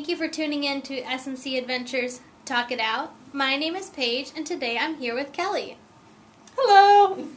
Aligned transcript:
Thank 0.00 0.08
you 0.08 0.16
for 0.16 0.28
tuning 0.28 0.64
in 0.64 0.80
to 0.80 1.02
SNC 1.02 1.58
Adventures 1.58 2.20
Talk 2.46 2.72
It 2.72 2.80
Out. 2.80 3.12
My 3.34 3.56
name 3.56 3.76
is 3.76 3.90
Paige, 3.90 4.32
and 4.34 4.46
today 4.46 4.78
I'm 4.78 4.96
here 4.96 5.14
with 5.14 5.30
Kelly. 5.30 5.76
Hello. 6.56 7.28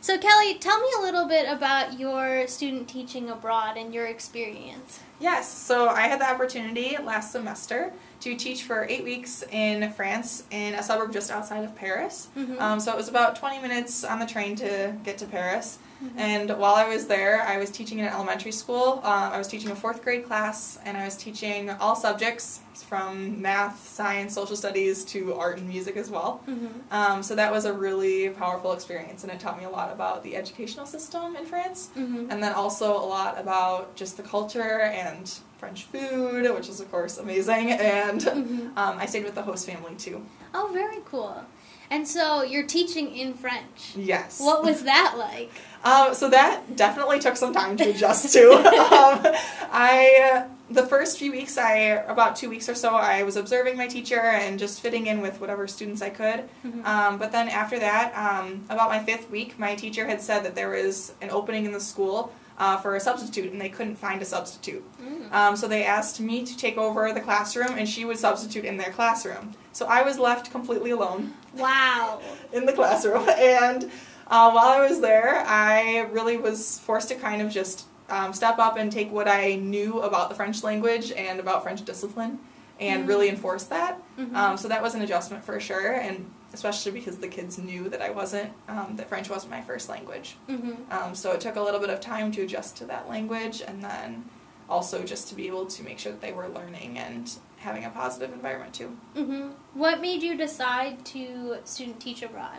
So, 0.00 0.18
Kelly, 0.18 0.58
tell 0.58 0.80
me 0.80 0.88
a 0.98 1.00
little 1.00 1.28
bit 1.28 1.48
about 1.48 1.96
your 2.00 2.48
student 2.48 2.88
teaching 2.88 3.30
abroad 3.30 3.76
and 3.76 3.94
your 3.94 4.06
experience. 4.06 4.98
Yes, 5.20 5.48
so 5.48 5.88
I 5.88 6.08
had 6.08 6.20
the 6.20 6.28
opportunity 6.28 6.96
last 7.00 7.30
semester 7.30 7.92
to 8.20 8.34
teach 8.34 8.64
for 8.64 8.84
eight 8.88 9.04
weeks 9.04 9.44
in 9.52 9.92
France 9.92 10.42
in 10.50 10.74
a 10.74 10.82
suburb 10.82 11.12
just 11.12 11.30
outside 11.30 11.64
of 11.64 11.74
Paris. 11.76 12.28
Mhm. 12.36 12.60
Um, 12.60 12.80
so 12.80 12.90
it 12.92 12.96
was 12.96 13.08
about 13.08 13.36
20 13.36 13.60
minutes 13.60 14.02
on 14.04 14.18
the 14.18 14.26
train 14.26 14.56
to 14.56 14.94
get 15.04 15.18
to 15.18 15.26
Paris. 15.26 15.78
And 16.16 16.48
while 16.58 16.76
I 16.76 16.86
was 16.86 17.08
there, 17.08 17.42
I 17.42 17.56
was 17.58 17.70
teaching 17.72 17.98
in 17.98 18.04
an 18.06 18.12
elementary 18.12 18.52
school. 18.52 19.00
Um, 19.02 19.32
I 19.32 19.36
was 19.38 19.48
teaching 19.48 19.72
a 19.72 19.74
fourth 19.74 20.04
grade 20.04 20.24
class, 20.24 20.78
and 20.84 20.96
I 20.96 21.04
was 21.04 21.16
teaching 21.16 21.70
all 21.70 21.96
subjects 21.96 22.60
from 22.86 23.42
math, 23.42 23.84
science, 23.88 24.32
social 24.32 24.54
studies 24.54 25.04
to 25.06 25.34
art 25.34 25.58
and 25.58 25.68
music 25.68 25.96
as 25.96 26.08
well. 26.08 26.40
Mhm. 26.48 26.68
Um, 26.92 27.22
so 27.24 27.34
that 27.34 27.50
was 27.50 27.64
a 27.64 27.72
really 27.72 28.28
powerful 28.28 28.72
experience, 28.74 29.24
and 29.24 29.32
it 29.32 29.40
taught 29.40 29.58
me 29.58 29.64
a 29.64 29.70
lot 29.70 29.92
about 29.92 30.22
the 30.22 30.36
educational 30.36 30.86
system 30.86 31.34
in 31.34 31.44
France, 31.46 31.88
Mhm. 31.96 32.28
and 32.30 32.40
then 32.40 32.52
also 32.52 32.96
a 32.96 33.02
lot 33.04 33.36
about 33.36 33.96
just 33.96 34.16
the 34.16 34.22
culture 34.22 34.80
and 34.80 35.28
French 35.58 35.84
food, 35.84 36.52
which 36.54 36.68
is 36.68 36.80
of 36.80 36.90
course 36.90 37.18
amazing. 37.18 37.72
And 37.72 38.20
Mhm. 38.20 38.76
um, 38.78 38.98
I 38.98 39.06
stayed 39.06 39.24
with 39.24 39.34
the 39.34 39.42
host 39.42 39.66
family 39.66 39.94
too. 39.96 40.24
Oh, 40.54 40.70
very 40.72 40.98
cool. 41.04 41.42
And 41.90 42.06
so 42.06 42.42
you're 42.42 42.66
teaching 42.66 43.14
in 43.16 43.32
French. 43.34 43.94
Yes. 43.96 44.40
What 44.40 44.62
was 44.62 44.82
that 44.84 45.14
like? 45.16 45.50
Um, 45.84 46.14
so 46.14 46.28
that 46.28 46.76
definitely 46.76 47.18
took 47.18 47.36
some 47.36 47.52
time 47.54 47.76
to 47.78 47.88
adjust 47.90 48.32
to. 48.34 48.50
um, 48.52 49.34
I 49.72 50.44
the 50.70 50.86
first 50.86 51.18
few 51.18 51.32
weeks, 51.32 51.56
I 51.56 51.72
about 52.06 52.36
two 52.36 52.50
weeks 52.50 52.68
or 52.68 52.74
so, 52.74 52.90
I 52.94 53.22
was 53.22 53.36
observing 53.36 53.78
my 53.78 53.86
teacher 53.86 54.20
and 54.20 54.58
just 54.58 54.82
fitting 54.82 55.06
in 55.06 55.22
with 55.22 55.40
whatever 55.40 55.66
students 55.66 56.02
I 56.02 56.10
could. 56.10 56.44
Mhm. 56.64 56.84
Um, 56.86 57.16
but 57.16 57.32
then 57.32 57.48
after 57.48 57.78
that, 57.78 58.12
um, 58.14 58.66
about 58.68 58.90
my 58.90 59.02
fifth 59.02 59.30
week, 59.30 59.58
my 59.58 59.74
teacher 59.74 60.06
had 60.06 60.20
said 60.20 60.44
that 60.44 60.54
there 60.54 60.68
was 60.68 61.12
an 61.22 61.30
opening 61.30 61.64
in 61.64 61.72
the 61.72 61.80
school 61.80 62.32
uh, 62.58 62.76
for 62.76 62.96
a 62.96 63.00
substitute, 63.00 63.52
and 63.52 63.60
they 63.60 63.68
couldn't 63.68 63.96
find 63.96 64.20
a 64.20 64.24
substitute. 64.24 64.84
Mm. 65.00 65.32
Um, 65.32 65.56
so 65.56 65.68
they 65.68 65.84
asked 65.84 66.20
me 66.20 66.44
to 66.44 66.56
take 66.56 66.76
over 66.76 67.12
the 67.12 67.20
classroom, 67.20 67.78
and 67.78 67.88
she 67.88 68.04
would 68.04 68.18
substitute 68.18 68.64
in 68.64 68.76
their 68.76 68.90
classroom. 68.90 69.54
So 69.72 69.86
I 69.86 70.02
was 70.02 70.18
left 70.18 70.50
completely 70.50 70.90
alone 70.90 71.34
Wow. 71.54 72.20
in 72.52 72.66
the 72.66 72.72
classroom. 72.72 73.26
And 73.38 73.84
uh, 74.26 74.50
while 74.50 74.68
I 74.68 74.86
was 74.88 75.00
there, 75.00 75.44
I 75.46 76.00
really 76.12 76.36
was 76.36 76.78
forced 76.80 77.08
to 77.08 77.14
kind 77.14 77.40
of 77.40 77.50
just 77.50 77.86
um, 78.10 78.32
step 78.32 78.58
up 78.58 78.76
and 78.76 78.90
take 78.90 79.10
what 79.12 79.28
I 79.28 79.54
knew 79.56 80.00
about 80.00 80.28
the 80.28 80.34
French 80.34 80.62
language 80.64 81.12
and 81.12 81.38
about 81.40 81.62
French 81.62 81.84
discipline 81.84 82.38
and 82.80 83.04
Mm. 83.04 83.08
really 83.08 83.28
enforce 83.28 83.64
that. 83.64 84.00
Mhm. 84.18 84.34
Um, 84.34 84.56
so 84.56 84.68
that 84.68 84.82
was 84.82 84.94
an 84.94 85.02
adjustment 85.02 85.44
for 85.44 85.58
sure, 85.60 85.92
and 85.94 86.30
especially 86.58 86.90
because 86.90 87.18
the 87.18 87.28
kids 87.28 87.56
knew 87.56 87.88
that 87.88 88.02
I 88.02 88.10
wasn't, 88.10 88.50
um, 88.66 88.94
that 88.96 89.08
French 89.08 89.30
wasn't 89.30 89.52
my 89.52 89.60
first 89.60 89.88
language. 89.88 90.34
Mhm. 90.48 90.90
Um, 90.92 91.14
so 91.14 91.30
it 91.30 91.40
took 91.40 91.54
a 91.54 91.60
little 91.62 91.78
bit 91.78 91.88
of 91.88 92.00
time 92.00 92.32
to 92.32 92.42
adjust 92.42 92.76
to 92.78 92.84
that 92.86 93.08
language 93.08 93.62
and 93.64 93.80
then 93.82 94.24
also 94.68 95.04
just 95.04 95.28
to 95.28 95.36
be 95.36 95.46
able 95.46 95.66
to 95.66 95.84
make 95.84 96.00
sure 96.00 96.10
that 96.10 96.20
they 96.20 96.32
were 96.32 96.48
learning 96.48 96.98
and 96.98 97.30
having 97.58 97.84
a 97.84 97.90
positive 97.90 98.32
environment 98.32 98.74
too. 98.74 98.96
Mhm. 99.14 99.52
What 99.74 100.00
made 100.00 100.20
you 100.24 100.36
decide 100.36 101.04
to 101.06 101.58
student 101.64 102.00
teach 102.00 102.22
abroad? 102.22 102.58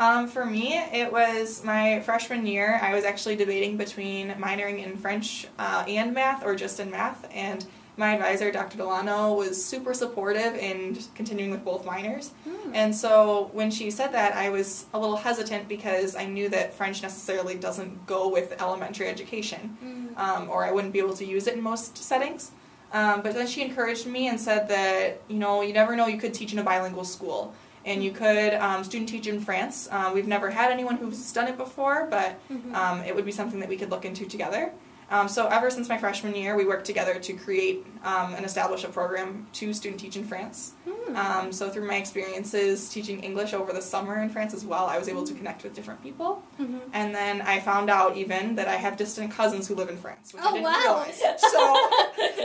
Um, 0.00 0.26
for 0.26 0.44
me, 0.44 0.76
it 0.92 1.12
was 1.12 1.62
my 1.62 2.00
freshman 2.00 2.44
year. 2.44 2.80
I 2.82 2.92
was 2.92 3.04
actually 3.04 3.36
debating 3.36 3.76
between 3.76 4.30
minoring 4.32 4.84
in 4.84 4.96
French 4.96 5.46
uh, 5.60 5.84
and 5.86 6.12
math 6.12 6.44
or 6.44 6.56
just 6.56 6.80
in 6.80 6.90
math, 6.90 7.28
and 7.32 7.64
my 7.96 8.14
advisor, 8.14 8.50
Dr. 8.50 8.78
Delano, 8.78 9.34
was 9.34 9.62
super 9.62 9.92
supportive 9.92 10.54
in 10.56 10.96
continuing 11.14 11.50
with 11.50 11.64
both 11.64 11.84
minors. 11.84 12.30
Hmm. 12.44 12.74
And 12.74 12.94
so 12.96 13.50
when 13.52 13.70
she 13.70 13.90
said 13.90 14.12
that, 14.12 14.34
I 14.34 14.48
was 14.48 14.86
a 14.94 14.98
little 14.98 15.16
hesitant 15.16 15.68
because 15.68 16.16
I 16.16 16.24
knew 16.24 16.48
that 16.48 16.72
French 16.74 17.02
necessarily 17.02 17.54
doesn't 17.54 18.06
go 18.06 18.28
with 18.28 18.60
elementary 18.62 19.08
education, 19.08 19.76
Mm. 19.84 20.18
um, 20.18 20.48
or 20.50 20.64
I 20.64 20.70
wouldn't 20.72 20.92
be 20.92 20.98
able 21.00 21.14
to 21.16 21.24
use 21.24 21.46
it 21.46 21.54
in 21.54 21.62
most 21.62 21.98
settings. 21.98 22.52
Um, 22.94 23.20
but 23.22 23.34
then 23.34 23.46
she 23.46 23.62
encouraged 23.62 24.06
me 24.06 24.28
and 24.28 24.38
said 24.40 24.68
that, 24.68 25.20
you 25.28 25.38
know, 25.38 25.62
you 25.62 25.72
never 25.72 25.94
know, 25.96 26.06
you 26.06 26.18
could 26.18 26.34
teach 26.34 26.52
in 26.52 26.58
a 26.58 26.62
bilingual 26.62 27.04
school. 27.04 27.54
And 27.84 28.02
you 28.04 28.12
could 28.12 28.54
um, 28.54 28.84
student 28.84 29.08
teach 29.08 29.26
in 29.26 29.40
France. 29.40 29.88
Uh, 29.90 30.12
we've 30.14 30.28
never 30.28 30.50
had 30.50 30.70
anyone 30.70 30.96
who's 30.96 31.32
done 31.32 31.48
it 31.48 31.56
before, 31.56 32.06
but 32.10 32.38
Mhm. 32.50 32.74
um, 32.74 33.00
it 33.02 33.14
would 33.14 33.24
be 33.24 33.32
something 33.32 33.58
that 33.60 33.68
we 33.68 33.76
could 33.76 33.90
look 33.90 34.04
into 34.04 34.24
together. 34.26 34.72
Um, 35.12 35.28
so 35.28 35.46
ever 35.48 35.68
since 35.70 35.88
my 35.88 35.98
freshman 35.98 36.34
year, 36.34 36.56
we 36.56 36.64
worked 36.64 36.86
together 36.86 37.14
to 37.18 37.32
create 37.34 37.84
um, 38.02 38.34
and 38.34 38.44
establish 38.46 38.82
a 38.84 38.88
program 38.88 39.46
to 39.58 39.72
student 39.74 40.00
teach 40.00 40.16
in 40.16 40.24
France. 40.24 40.72
Hmm. 40.88 41.16
Um, 41.16 41.52
so 41.52 41.68
through 41.68 41.86
my 41.86 41.96
experiences 41.96 42.88
teaching 42.88 43.20
English 43.22 43.52
over 43.52 43.72
the 43.74 43.82
summer 43.82 44.22
in 44.22 44.30
France 44.30 44.54
as 44.54 44.64
well, 44.64 44.86
I 44.86 44.96
was 44.98 45.08
able 45.08 45.24
to 45.26 45.34
connect 45.34 45.64
with 45.64 45.74
different 45.74 46.02
people. 46.02 46.42
Mhm. 46.58 46.80
And 46.94 47.14
then 47.14 47.42
I 47.42 47.60
found 47.60 47.90
out 47.90 48.16
even 48.16 48.54
that 48.56 48.68
I 48.68 48.76
have 48.76 48.96
distant 48.96 49.30
cousins 49.30 49.68
who 49.68 49.74
live 49.74 49.90
in 49.90 49.98
France, 49.98 50.32
which 50.32 50.42
Oh, 50.42 50.48
I 50.48 50.52
didn't 50.52 50.64
wow. 50.64 50.78
realize. 50.80 51.22
So 51.52 51.60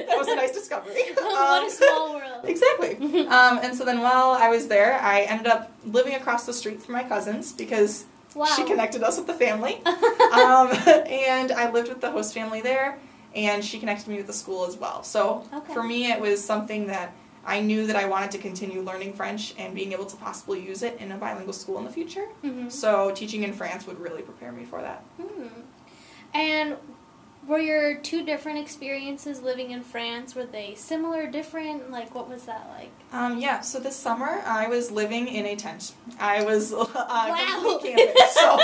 that 0.09 0.17
was 0.17 0.27
a 0.27 0.35
nice 0.35 0.51
discovery. 0.51 1.03
what 1.13 1.61
Um, 1.61 1.67
a 1.67 1.69
small 1.71 2.13
world. 2.15 2.43
Exactly. 2.53 2.91
um, 3.27 3.59
and 3.63 3.75
so 3.77 3.85
then 3.85 4.01
while 4.01 4.31
I 4.31 4.49
was 4.49 4.67
there, 4.67 4.99
I 5.01 5.21
ended 5.21 5.47
up 5.47 5.71
living 5.85 6.15
across 6.15 6.45
the 6.45 6.53
street 6.53 6.81
from 6.83 6.93
my 6.95 7.03
cousins 7.03 7.53
because 7.53 8.03
Wow. 8.37 8.45
she 8.55 8.63
connected 8.63 9.03
us 9.03 9.17
with 9.17 9.27
the 9.27 9.33
family. 9.33 9.81
um, 9.85 10.69
and 11.07 11.51
I 11.51 11.69
lived 11.71 11.89
with 11.89 12.01
the 12.01 12.11
host 12.11 12.33
family 12.33 12.61
there, 12.61 12.97
and 13.35 13.63
she 13.63 13.79
connected 13.79 14.07
me 14.07 14.17
with 14.17 14.27
the 14.27 14.33
school 14.33 14.65
as 14.65 14.77
well. 14.77 15.03
So 15.03 15.43
Okay. 15.53 15.73
for 15.73 15.83
me, 15.83 16.11
it 16.11 16.19
was 16.21 16.43
something 16.43 16.87
that 16.87 17.13
I 17.45 17.61
knew 17.61 17.87
that 17.87 17.95
I 17.95 18.05
wanted 18.05 18.31
to 18.31 18.37
continue 18.39 18.81
learning 18.81 19.13
French 19.13 19.53
and 19.57 19.73
being 19.73 19.93
able 19.93 20.05
to 20.05 20.17
possibly 20.17 20.59
use 20.61 20.83
it 20.83 20.97
in 20.99 21.11
a 21.11 21.17
bilingual 21.17 21.53
school 21.53 21.77
in 21.77 21.85
the 21.85 21.91
future. 21.91 22.27
Mhm. 22.43 22.71
So 22.71 23.11
teaching 23.11 23.43
in 23.43 23.53
France 23.53 23.87
would 23.87 23.99
really 23.99 24.21
prepare 24.21 24.51
me 24.51 24.65
for 24.65 24.81
that. 24.81 25.03
Hmm. 25.21 25.47
And 26.33 26.75
were 27.47 27.59
your 27.59 27.95
two 27.95 28.25
different 28.25 28.59
experiences 28.59 29.41
living 29.41 29.71
in 29.71 29.81
France? 29.83 30.35
Were 30.35 30.45
they 30.45 30.75
similar, 30.75 31.27
different? 31.27 31.89
Like, 31.91 32.13
what 32.13 32.29
was 32.29 32.43
that 32.43 32.69
like? 32.77 32.91
Um, 33.13 33.39
yeah, 33.39 33.61
so 33.61 33.79
this 33.79 33.95
summer 33.95 34.41
I 34.45 34.67
was 34.67 34.91
living 34.91 35.27
in 35.27 35.45
a 35.45 35.55
tent. 35.55 35.93
I 36.19 36.43
was 36.43 36.73
uh, 36.73 36.85
Wow. 36.95 37.59
completely 37.61 37.95
camping, 37.95 38.15
so 38.31 38.59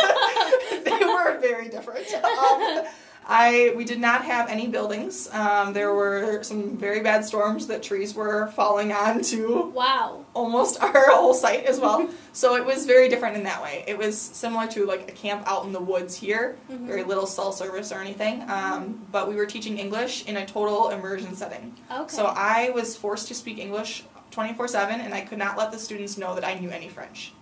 they 0.83 1.05
were 1.05 1.39
very 1.39 1.69
different. 1.69 2.05
Um, 2.23 2.83
I 3.27 3.73
we 3.75 3.85
did 3.85 3.99
not 3.99 4.25
have 4.25 4.49
any 4.49 4.67
buildings. 4.67 5.29
Um, 5.31 5.73
there 5.73 5.93
were 5.93 6.43
some 6.43 6.77
very 6.77 6.99
bad 7.01 7.23
storms 7.25 7.67
that 7.67 7.81
trees 7.83 8.13
were 8.13 8.47
falling 8.55 8.91
onto 8.91 9.67
Wow. 9.67 10.25
almost 10.33 10.81
our 10.83 11.11
whole 11.11 11.33
site 11.33 11.65
as 11.65 11.79
well. 11.79 12.09
so 12.33 12.55
it 12.55 12.65
was 12.65 12.85
very 12.85 13.07
different 13.09 13.35
in 13.37 13.43
that 13.43 13.61
way. 13.61 13.83
It 13.87 13.97
was 13.97 14.17
similar 14.19 14.67
to 14.67 14.85
like 14.85 15.07
a 15.09 15.13
camp 15.13 15.43
out 15.45 15.65
in 15.65 15.71
the 15.71 15.79
woods 15.79 16.15
here, 16.15 16.57
Mhm. 16.71 16.85
very 16.87 17.03
little 17.03 17.25
cell 17.27 17.51
service 17.51 17.91
or 17.91 17.99
anything. 17.99 18.43
Um, 18.49 19.05
but 19.11 19.27
we 19.29 19.35
were 19.35 19.45
teaching 19.45 19.77
English 19.77 20.25
in 20.25 20.37
a 20.37 20.45
total 20.45 20.89
immersion 20.89 21.35
setting. 21.35 21.75
Okay. 21.91 22.13
So 22.15 22.25
I 22.25 22.71
was 22.71 22.95
forced 22.97 23.27
to 23.29 23.35
speak 23.35 23.57
English 23.59 24.03
24 24.31 24.67
7, 24.67 24.99
and 24.99 25.13
I 25.13 25.21
could 25.21 25.37
not 25.37 25.57
let 25.57 25.71
the 25.71 25.77
students 25.79 26.17
know 26.17 26.33
that 26.35 26.43
I 26.43 26.55
knew 26.55 26.69
any 26.71 26.89
French. 26.89 27.33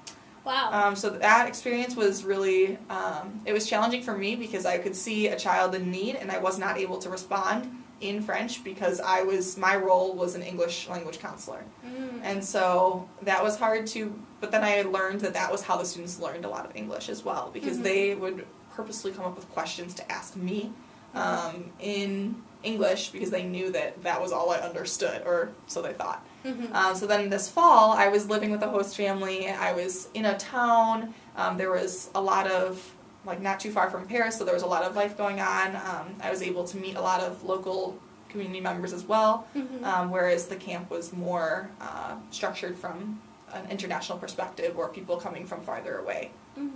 Wow. 0.45 0.69
Um, 0.71 0.95
so 0.95 1.09
that 1.09 1.47
experience 1.47 1.95
was 1.95 2.23
really, 2.23 2.77
um, 2.89 3.41
it 3.45 3.53
was 3.53 3.67
challenging 3.67 4.01
for 4.03 4.17
me 4.17 4.35
because 4.35 4.65
I 4.65 4.77
could 4.77 4.95
see 4.95 5.27
a 5.27 5.37
child 5.37 5.75
in 5.75 5.91
need 5.91 6.15
and 6.15 6.31
I 6.31 6.39
was 6.39 6.57
not 6.59 6.77
able 6.77 6.97
to 6.99 7.09
respond 7.09 7.69
in 8.01 8.21
French 8.21 8.63
because 8.63 8.99
I 8.99 9.21
was, 9.21 9.57
my 9.57 9.75
role 9.75 10.13
was 10.15 10.33
an 10.35 10.41
English 10.41 10.89
language 10.89 11.19
counselor. 11.19 11.63
Mm. 11.85 12.21
And 12.23 12.43
so 12.43 13.07
that 13.21 13.43
was 13.43 13.57
hard 13.59 13.85
to, 13.87 14.19
but 14.39 14.51
then 14.51 14.63
I 14.63 14.81
learned 14.81 15.21
that 15.21 15.33
that 15.35 15.51
was 15.51 15.61
how 15.61 15.77
the 15.77 15.85
students 15.85 16.19
learned 16.19 16.43
a 16.45 16.49
lot 16.49 16.65
of 16.65 16.75
English 16.75 17.09
as 17.09 17.23
well 17.23 17.51
because 17.53 17.77
Mhm. 17.77 17.83
they 17.83 18.15
would 18.15 18.47
purposely 18.75 19.11
come 19.11 19.25
up 19.25 19.35
with 19.35 19.47
questions 19.51 19.93
to 19.95 20.11
ask 20.11 20.35
me 20.35 20.71
um, 21.13 21.71
in 21.79 22.41
English 22.63 23.09
because 23.09 23.29
they 23.31 23.43
knew 23.43 23.69
that 23.71 24.01
that 24.03 24.21
was 24.21 24.31
all 24.31 24.49
I 24.49 24.57
understood, 24.59 25.23
or 25.25 25.49
so 25.67 25.81
they 25.81 25.91
thought. 25.93 26.25
Mhm. 26.45 26.73
Um, 26.73 26.95
so 26.95 27.05
then 27.05 27.29
this 27.29 27.49
fall, 27.49 27.91
I 27.91 28.07
was 28.07 28.27
living 28.29 28.51
with 28.51 28.61
a 28.63 28.69
host 28.69 28.97
family. 28.97 29.49
I 29.49 29.73
was 29.73 30.09
in 30.13 30.25
a 30.25 30.37
town. 30.37 31.13
Um, 31.35 31.57
there 31.57 31.71
was 31.71 32.09
a 32.15 32.21
lot 32.21 32.47
of, 32.49 32.93
like, 33.25 33.41
not 33.41 33.59
too 33.59 33.71
far 33.71 33.89
from 33.89 34.07
Paris, 34.07 34.37
so 34.37 34.43
there 34.43 34.53
was 34.53 34.63
a 34.63 34.67
lot 34.67 34.83
of 34.83 34.95
life 34.95 35.17
going 35.17 35.39
on. 35.39 35.75
Um, 35.75 36.15
I 36.21 36.29
was 36.31 36.41
able 36.41 36.63
to 36.65 36.77
meet 36.77 36.95
a 36.95 37.01
lot 37.01 37.21
of 37.21 37.43
local 37.43 37.97
community 38.29 38.61
members 38.61 38.93
as 38.93 39.03
well, 39.03 39.45
Mhm. 39.55 39.83
um, 39.85 40.09
whereas 40.09 40.47
the 40.47 40.55
camp 40.55 40.89
was 40.89 41.11
more 41.13 41.69
uh, 41.81 42.15
structured 42.31 42.75
from 42.77 43.21
an 43.53 43.69
international 43.69 44.17
perspective 44.17 44.77
or 44.79 44.87
people 44.87 45.17
coming 45.17 45.45
from 45.45 45.61
farther 45.61 45.97
away. 45.99 46.31
Mhm. 46.57 46.71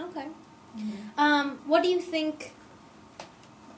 Okay. 0.00 0.26
Um, 1.16 1.58
what 1.66 1.82
do 1.82 1.88
you 1.88 2.00
think? 2.00 2.54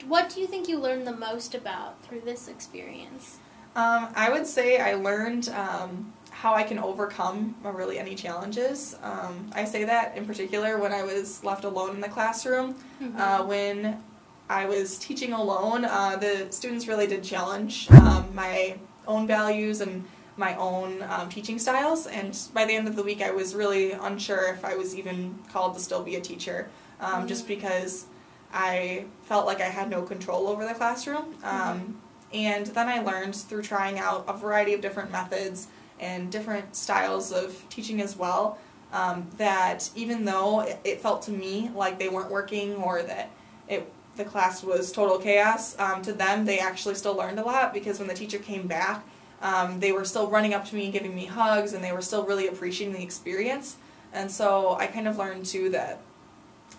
What 0.07 0.29
do 0.29 0.39
you 0.41 0.47
think 0.47 0.67
you 0.67 0.79
learned 0.79 1.05
the 1.05 1.15
most 1.15 1.53
about 1.53 2.01
through 2.03 2.21
this 2.21 2.47
experience? 2.47 3.37
Um, 3.75 4.09
I 4.15 4.29
would 4.29 4.45
say 4.45 4.79
I 4.79 4.95
learned 4.95 5.49
um, 5.49 6.11
how 6.31 6.53
I 6.55 6.63
can 6.63 6.79
overcome 6.79 7.55
really 7.63 7.99
any 7.99 8.15
challenges. 8.15 8.97
Um, 9.03 9.49
I 9.53 9.63
say 9.65 9.85
that 9.85 10.17
in 10.17 10.25
particular 10.25 10.77
when 10.77 10.91
I 10.91 11.03
was 11.03 11.43
left 11.43 11.63
alone 11.63 11.95
in 11.95 12.01
the 12.01 12.09
classroom. 12.09 12.75
Mhm. 13.01 13.19
Uh, 13.19 13.43
when 13.45 14.03
I 14.49 14.65
was 14.65 14.97
teaching 14.97 15.33
alone, 15.33 15.85
uh, 15.85 16.17
the 16.17 16.47
students 16.49 16.87
really 16.87 17.07
did 17.07 17.23
challenge 17.23 17.89
um, 17.91 18.33
my 18.33 18.77
own 19.07 19.25
values 19.27 19.79
and 19.81 20.03
my 20.35 20.55
own 20.55 21.03
um, 21.03 21.29
teaching 21.29 21.59
styles. 21.59 22.07
And 22.07 22.37
by 22.53 22.65
the 22.65 22.73
end 22.73 22.87
of 22.87 22.95
the 22.95 23.03
week, 23.03 23.21
I 23.21 23.31
was 23.31 23.55
really 23.55 23.91
unsure 23.91 24.53
if 24.53 24.65
I 24.65 24.75
was 24.75 24.95
even 24.95 25.39
called 25.53 25.75
to 25.75 25.79
still 25.79 26.03
be 26.03 26.15
a 26.15 26.21
teacher, 26.21 26.69
um, 26.99 27.11
mm-hmm. 27.11 27.27
just 27.27 27.47
because 27.47 28.07
I 28.53 29.05
felt 29.23 29.45
like 29.45 29.61
I 29.61 29.69
had 29.69 29.89
no 29.89 30.01
control 30.01 30.47
over 30.47 30.65
the 30.65 30.73
classroom. 30.73 31.35
Um, 31.43 31.79
mm-hmm. 31.79 31.91
And 32.33 32.65
then 32.67 32.87
I 32.87 32.99
learned 32.99 33.35
through 33.35 33.63
trying 33.63 33.99
out 33.99 34.25
a 34.27 34.33
variety 34.33 34.73
of 34.73 34.81
different 34.81 35.11
methods 35.11 35.67
and 35.99 36.31
different 36.31 36.75
styles 36.75 37.31
of 37.31 37.63
teaching 37.69 38.01
as 38.01 38.15
well. 38.17 38.57
Um, 38.93 39.27
that 39.37 39.89
even 39.95 40.25
though 40.25 40.61
it, 40.61 40.79
it, 40.83 41.01
felt 41.01 41.21
to 41.23 41.31
me 41.31 41.71
like 41.73 41.97
they 41.97 42.09
weren't 42.09 42.29
working 42.29 42.75
or 42.75 43.01
that 43.03 43.29
it 43.69 43.89
the 44.17 44.25
class 44.25 44.63
was 44.63 44.91
total 44.91 45.17
chaos, 45.17 45.79
um, 45.79 46.01
to 46.01 46.11
them 46.11 46.43
they 46.43 46.59
actually 46.59 46.95
still 46.95 47.15
learned 47.15 47.39
a 47.39 47.43
lot 47.43 47.73
because 47.73 47.99
when 47.99 48.09
the 48.09 48.13
teacher 48.13 48.37
came 48.37 48.67
back, 48.67 49.05
um, 49.41 49.79
they 49.79 49.93
were 49.93 50.03
still 50.03 50.29
running 50.29 50.53
up 50.53 50.65
to 50.65 50.75
me 50.75 50.85
and 50.85 50.93
giving 50.93 51.15
me 51.15 51.25
hugs, 51.25 51.71
and 51.71 51.81
they 51.81 51.93
were 51.93 52.01
still 52.01 52.25
really 52.25 52.47
appreciating 52.47 52.93
the 52.93 53.01
experience. 53.01 53.77
And 54.11 54.29
so 54.29 54.75
I 54.75 54.87
kind 54.87 55.07
of 55.07 55.17
learned 55.17 55.45
too 55.45 55.69
that 55.69 56.01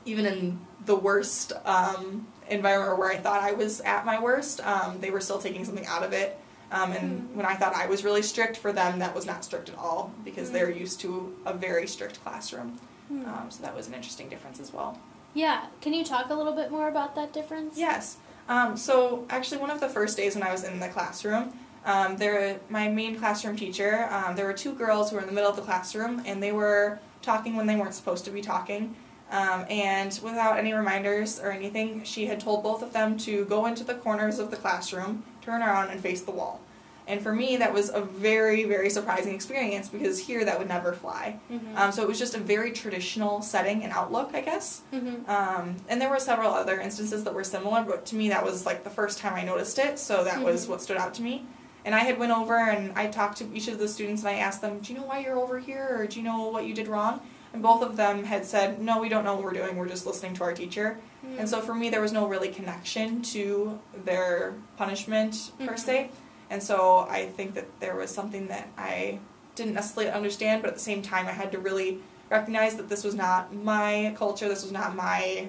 even 0.05 0.27
in 0.27 0.61
the 0.85 0.97
worst 0.97 1.53
um, 1.65 2.27
environment 2.53 2.99
where 2.99 3.11
I 3.11 3.17
thought 3.17 3.43
I 3.43 3.53
was 3.53 3.81
at 3.81 4.05
my 4.05 4.21
worst, 4.21 4.65
um, 4.67 5.01
they 5.01 5.11
were 5.11 5.21
still 5.21 5.39
taking 5.39 5.65
something 5.65 5.87
out 5.87 6.03
of 6.03 6.13
it. 6.13 6.39
Um, 6.71 6.93
and 6.93 7.21
mm-hmm. 7.21 7.37
when 7.37 7.47
I 7.47 7.55
thought 7.55 7.75
I 7.75 7.87
was 7.87 8.03
really 8.03 8.23
strict, 8.23 8.57
for 8.57 8.73
them 8.73 8.99
that 9.01 9.15
was 9.15 9.27
not 9.27 9.45
strict 9.45 9.69
at 9.69 9.77
all 9.77 10.13
because 10.25 10.49
mm-hmm. 10.49 10.55
they're 10.55 10.71
used 10.71 11.01
to 11.01 11.37
a 11.45 11.53
very 11.53 11.87
strict 11.87 12.23
classroom. 12.23 12.79
Mm-hmm. 13.13 13.51
so 13.51 13.63
that 13.63 13.75
was 13.75 13.89
an 13.89 13.95
interesting 13.95 14.31
difference 14.31 14.59
as 14.59 14.73
well. 14.73 14.99
Yeah, 15.35 15.67
can 15.81 15.93
you 15.93 16.05
talk 16.05 16.31
a 16.31 16.35
little 16.35 16.55
bit 16.55 16.71
more 16.71 16.89
about 16.89 17.15
that 17.17 17.33
difference? 17.33 17.79
Yes. 17.79 18.17
Um, 18.49 18.77
so 18.77 19.27
actually, 19.31 19.61
one 19.61 19.71
of 19.71 19.81
the 19.81 19.89
first 19.89 20.17
days 20.17 20.35
when 20.35 20.43
I 20.43 20.53
was 20.53 20.65
in 20.65 20.81
the 20.81 20.89
classroom, 20.89 21.53
um, 21.85 22.17
there, 22.17 22.61
my 22.69 22.89
main 22.89 23.19
classroom 23.19 23.57
teacher, 23.57 24.09
um, 24.11 24.37
there 24.37 24.47
were 24.47 24.53
two 24.53 24.75
girls 24.75 25.11
who 25.11 25.17
were 25.17 25.23
in 25.23 25.29
the 25.29 25.35
middle 25.35 25.51
of 25.51 25.57
the 25.57 25.63
classroom, 25.63 26.23
and 26.27 26.43
they 26.43 26.53
were 26.53 27.01
talking 27.23 27.57
when 27.57 27.67
they 27.67 27.77
weren't 27.77 27.95
supposed 27.95 28.25
to 28.27 28.31
be 28.31 28.41
talking. 28.41 28.95
Um, 29.32 29.64
and 29.70 30.20
without 30.23 30.58
any 30.58 30.75
reminders 30.75 31.40
or 31.40 31.50
anything, 31.50 32.05
she 32.05 32.26
had 32.26 32.38
told 32.38 32.62
both 32.62 32.82
of 32.82 32.93
them 32.93 33.17
to 33.19 33.46
go 33.46 33.64
into 33.64 33.82
the 33.82 33.94
corners 33.94 34.38
of 34.38 34.50
the 34.50 34.56
classroom, 34.56 35.25
turn 35.40 35.62
around, 35.62 35.88
and 35.90 36.00
face 36.00 36.20
the 36.20 36.31
wall. 36.31 36.61
And 37.08 37.20
for 37.20 37.34
me, 37.34 37.56
that 37.56 37.73
was 37.73 37.88
a 37.88 38.02
very, 38.02 38.64
very 38.64 38.90
surprising 38.90 39.34
experience 39.34 39.88
because 39.88 40.19
here 40.19 40.44
that 40.44 40.58
would 40.58 40.69
never 40.69 40.93
fly. 40.93 41.40
Mm-hmm. 41.50 41.76
Um, 41.76 41.90
so 41.93 42.02
it 42.02 42.08
was 42.08 42.19
just 42.19 42.34
a 42.34 42.38
very 42.38 42.73
traditional 42.73 43.43
setting 43.43 43.82
and 43.82 43.93
outlook, 43.93 44.31
I 44.34 44.43
guess. 44.43 44.82
Mm-hmm. 44.93 45.29
Um, 45.29 45.76
and 45.88 46.00
there 46.00 46.11
were 46.11 46.20
several 46.20 46.52
other 46.52 46.79
instances 46.79 47.25
that 47.25 47.34
were 47.34 47.43
similar, 47.43 47.82
but 47.82 48.06
to 48.06 48.17
me, 48.17 48.29
that 48.29 48.44
was 48.44 48.67
like 48.67 48.84
the 48.84 48.90
first 48.90 49.19
time 49.19 49.34
I 49.34 49.43
noticed 49.43 49.79
it. 49.79 49.99
So 49.99 50.25
that 50.25 50.34
mm-hmm. 50.34 50.44
was 50.44 50.69
what 50.69 50.81
stood 50.81 50.99
out 50.99 51.14
to 51.14 51.23
me. 51.23 51.44
And 51.84 51.94
I 51.94 52.00
had 52.00 52.19
went 52.19 52.31
over 52.31 52.56
and 52.56 52.93
I 52.96 53.08
talked 53.08 53.38
to 53.38 53.49
each 53.52 53.67
of 53.67 53.79
the 53.79 53.88
students 53.88 54.23
and 54.23 54.29
I 54.29 54.34
asked 54.34 54.61
them, 54.61 54.79
"Do 54.79 54.93
you 54.93 55.00
know 55.00 55.06
why 55.06 55.19
you're 55.19 55.37
over 55.37 55.58
here, 55.58 55.88
or 55.99 56.06
do 56.06 56.20
you 56.20 56.23
know 56.23 56.49
what 56.49 56.64
you 56.64 56.75
did 56.75 56.87
wrong?" 56.87 57.20
And 57.53 57.63
both 57.63 57.83
of 57.83 57.97
them 57.97 58.25
had 58.25 58.45
said, 58.45 58.81
"No, 58.81 59.01
we 59.01 59.09
don't 59.09 59.25
know 59.25 59.35
what 59.35 59.45
we're 59.45 59.53
doing. 59.53 59.77
We're 59.77 59.89
just 59.89 60.07
listening 60.07 60.35
to 60.35 60.45
our 60.45 60.55
teacher." 60.55 60.99
Mm-hmm. 61.25 61.41
And 61.41 61.49
so 61.49 61.61
for 61.61 61.75
me, 61.75 61.91
there 61.91 62.01
was 62.01 62.13
no 62.13 62.27
really 62.27 62.49
connection 62.49 63.23
to 63.23 63.79
their 64.05 64.55
punishment 64.77 65.35
mm-hmm. 65.35 65.67
per 65.67 65.77
se. 65.77 66.11
And 66.51 66.63
so 66.63 67.07
I 67.09 67.27
think 67.27 67.55
that 67.55 67.81
there 67.81 67.97
was 67.97 68.11
something 68.11 68.49
that 68.49 68.69
I 68.77 69.21
didn't 69.55 69.75
necessarily 69.75 70.13
understand, 70.13 70.63
but 70.63 70.69
at 70.69 70.75
the 70.75 70.81
same 70.81 71.03
time, 71.03 71.27
I 71.27 71.33
had 71.33 71.53
to 71.53 71.59
really 71.59 71.99
recognize 72.31 72.77
that 72.77 72.89
this 72.89 73.05
was 73.05 73.15
not 73.15 73.55
my 73.55 74.15
culture. 74.17 74.49
This 74.49 74.63
was 74.63 74.73
not 74.73 74.97
my 74.97 75.49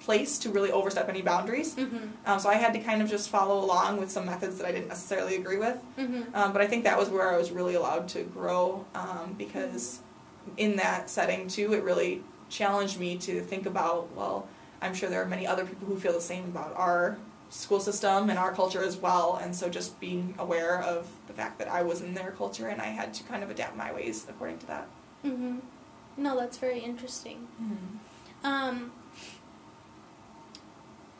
place 0.00 0.38
to 0.38 0.50
really 0.50 0.70
overstep 0.70 1.08
any 1.08 1.22
boundaries. 1.22 1.74
Mm-hmm. 1.74 2.08
Um, 2.26 2.38
so 2.38 2.48
I 2.48 2.54
had 2.54 2.72
to 2.74 2.78
kind 2.78 3.00
of 3.00 3.08
just 3.08 3.30
follow 3.30 3.64
along 3.64 3.98
with 3.98 4.10
some 4.10 4.26
methods 4.26 4.58
that 4.58 4.66
I 4.66 4.72
didn't 4.72 4.88
necessarily 4.88 5.36
agree 5.36 5.56
with. 5.56 5.78
Mm-hmm. 5.98 6.34
Um, 6.34 6.52
but 6.52 6.60
I 6.60 6.66
think 6.66 6.84
that 6.84 6.98
was 6.98 7.08
where 7.08 7.32
I 7.32 7.38
was 7.38 7.50
really 7.50 7.74
allowed 7.74 8.08
to 8.10 8.22
grow 8.22 8.84
um, 8.94 9.34
because 9.38 10.00
in 10.56 10.76
that 10.76 11.10
setting 11.10 11.48
too, 11.48 11.72
it 11.74 11.82
really 11.82 12.22
challenged 12.48 12.98
me 12.98 13.16
to 13.18 13.40
think 13.40 13.66
about, 13.66 14.14
well, 14.14 14.48
I'm 14.80 14.94
sure 14.94 15.08
there 15.08 15.22
are 15.22 15.26
many 15.26 15.46
other 15.46 15.64
people 15.64 15.88
who 15.88 15.98
feel 15.98 16.12
the 16.12 16.20
same 16.20 16.44
about 16.44 16.74
our 16.76 17.16
school 17.50 17.80
system 17.80 18.30
and 18.30 18.38
our 18.38 18.52
culture 18.52 18.82
as 18.82 18.96
well. 18.96 19.36
And 19.36 19.54
so 19.54 19.68
just 19.68 19.98
being 20.00 20.34
aware 20.38 20.82
of 20.82 21.08
the 21.26 21.32
fact 21.32 21.58
that 21.58 21.68
I 21.68 21.82
was 21.82 22.00
in 22.00 22.14
their 22.14 22.32
culture 22.32 22.68
and 22.68 22.80
I 22.80 22.86
had 22.86 23.14
to 23.14 23.24
kind 23.24 23.42
of 23.42 23.50
adapt 23.50 23.76
my 23.76 23.92
ways 23.92 24.26
according 24.28 24.58
to 24.58 24.66
that. 24.66 24.88
Mm-hmm. 25.24 25.58
No, 26.16 26.38
that's 26.38 26.58
very 26.58 26.80
interesting. 26.80 27.48
Mm-hmm. 27.62 28.46
Um, 28.46 28.92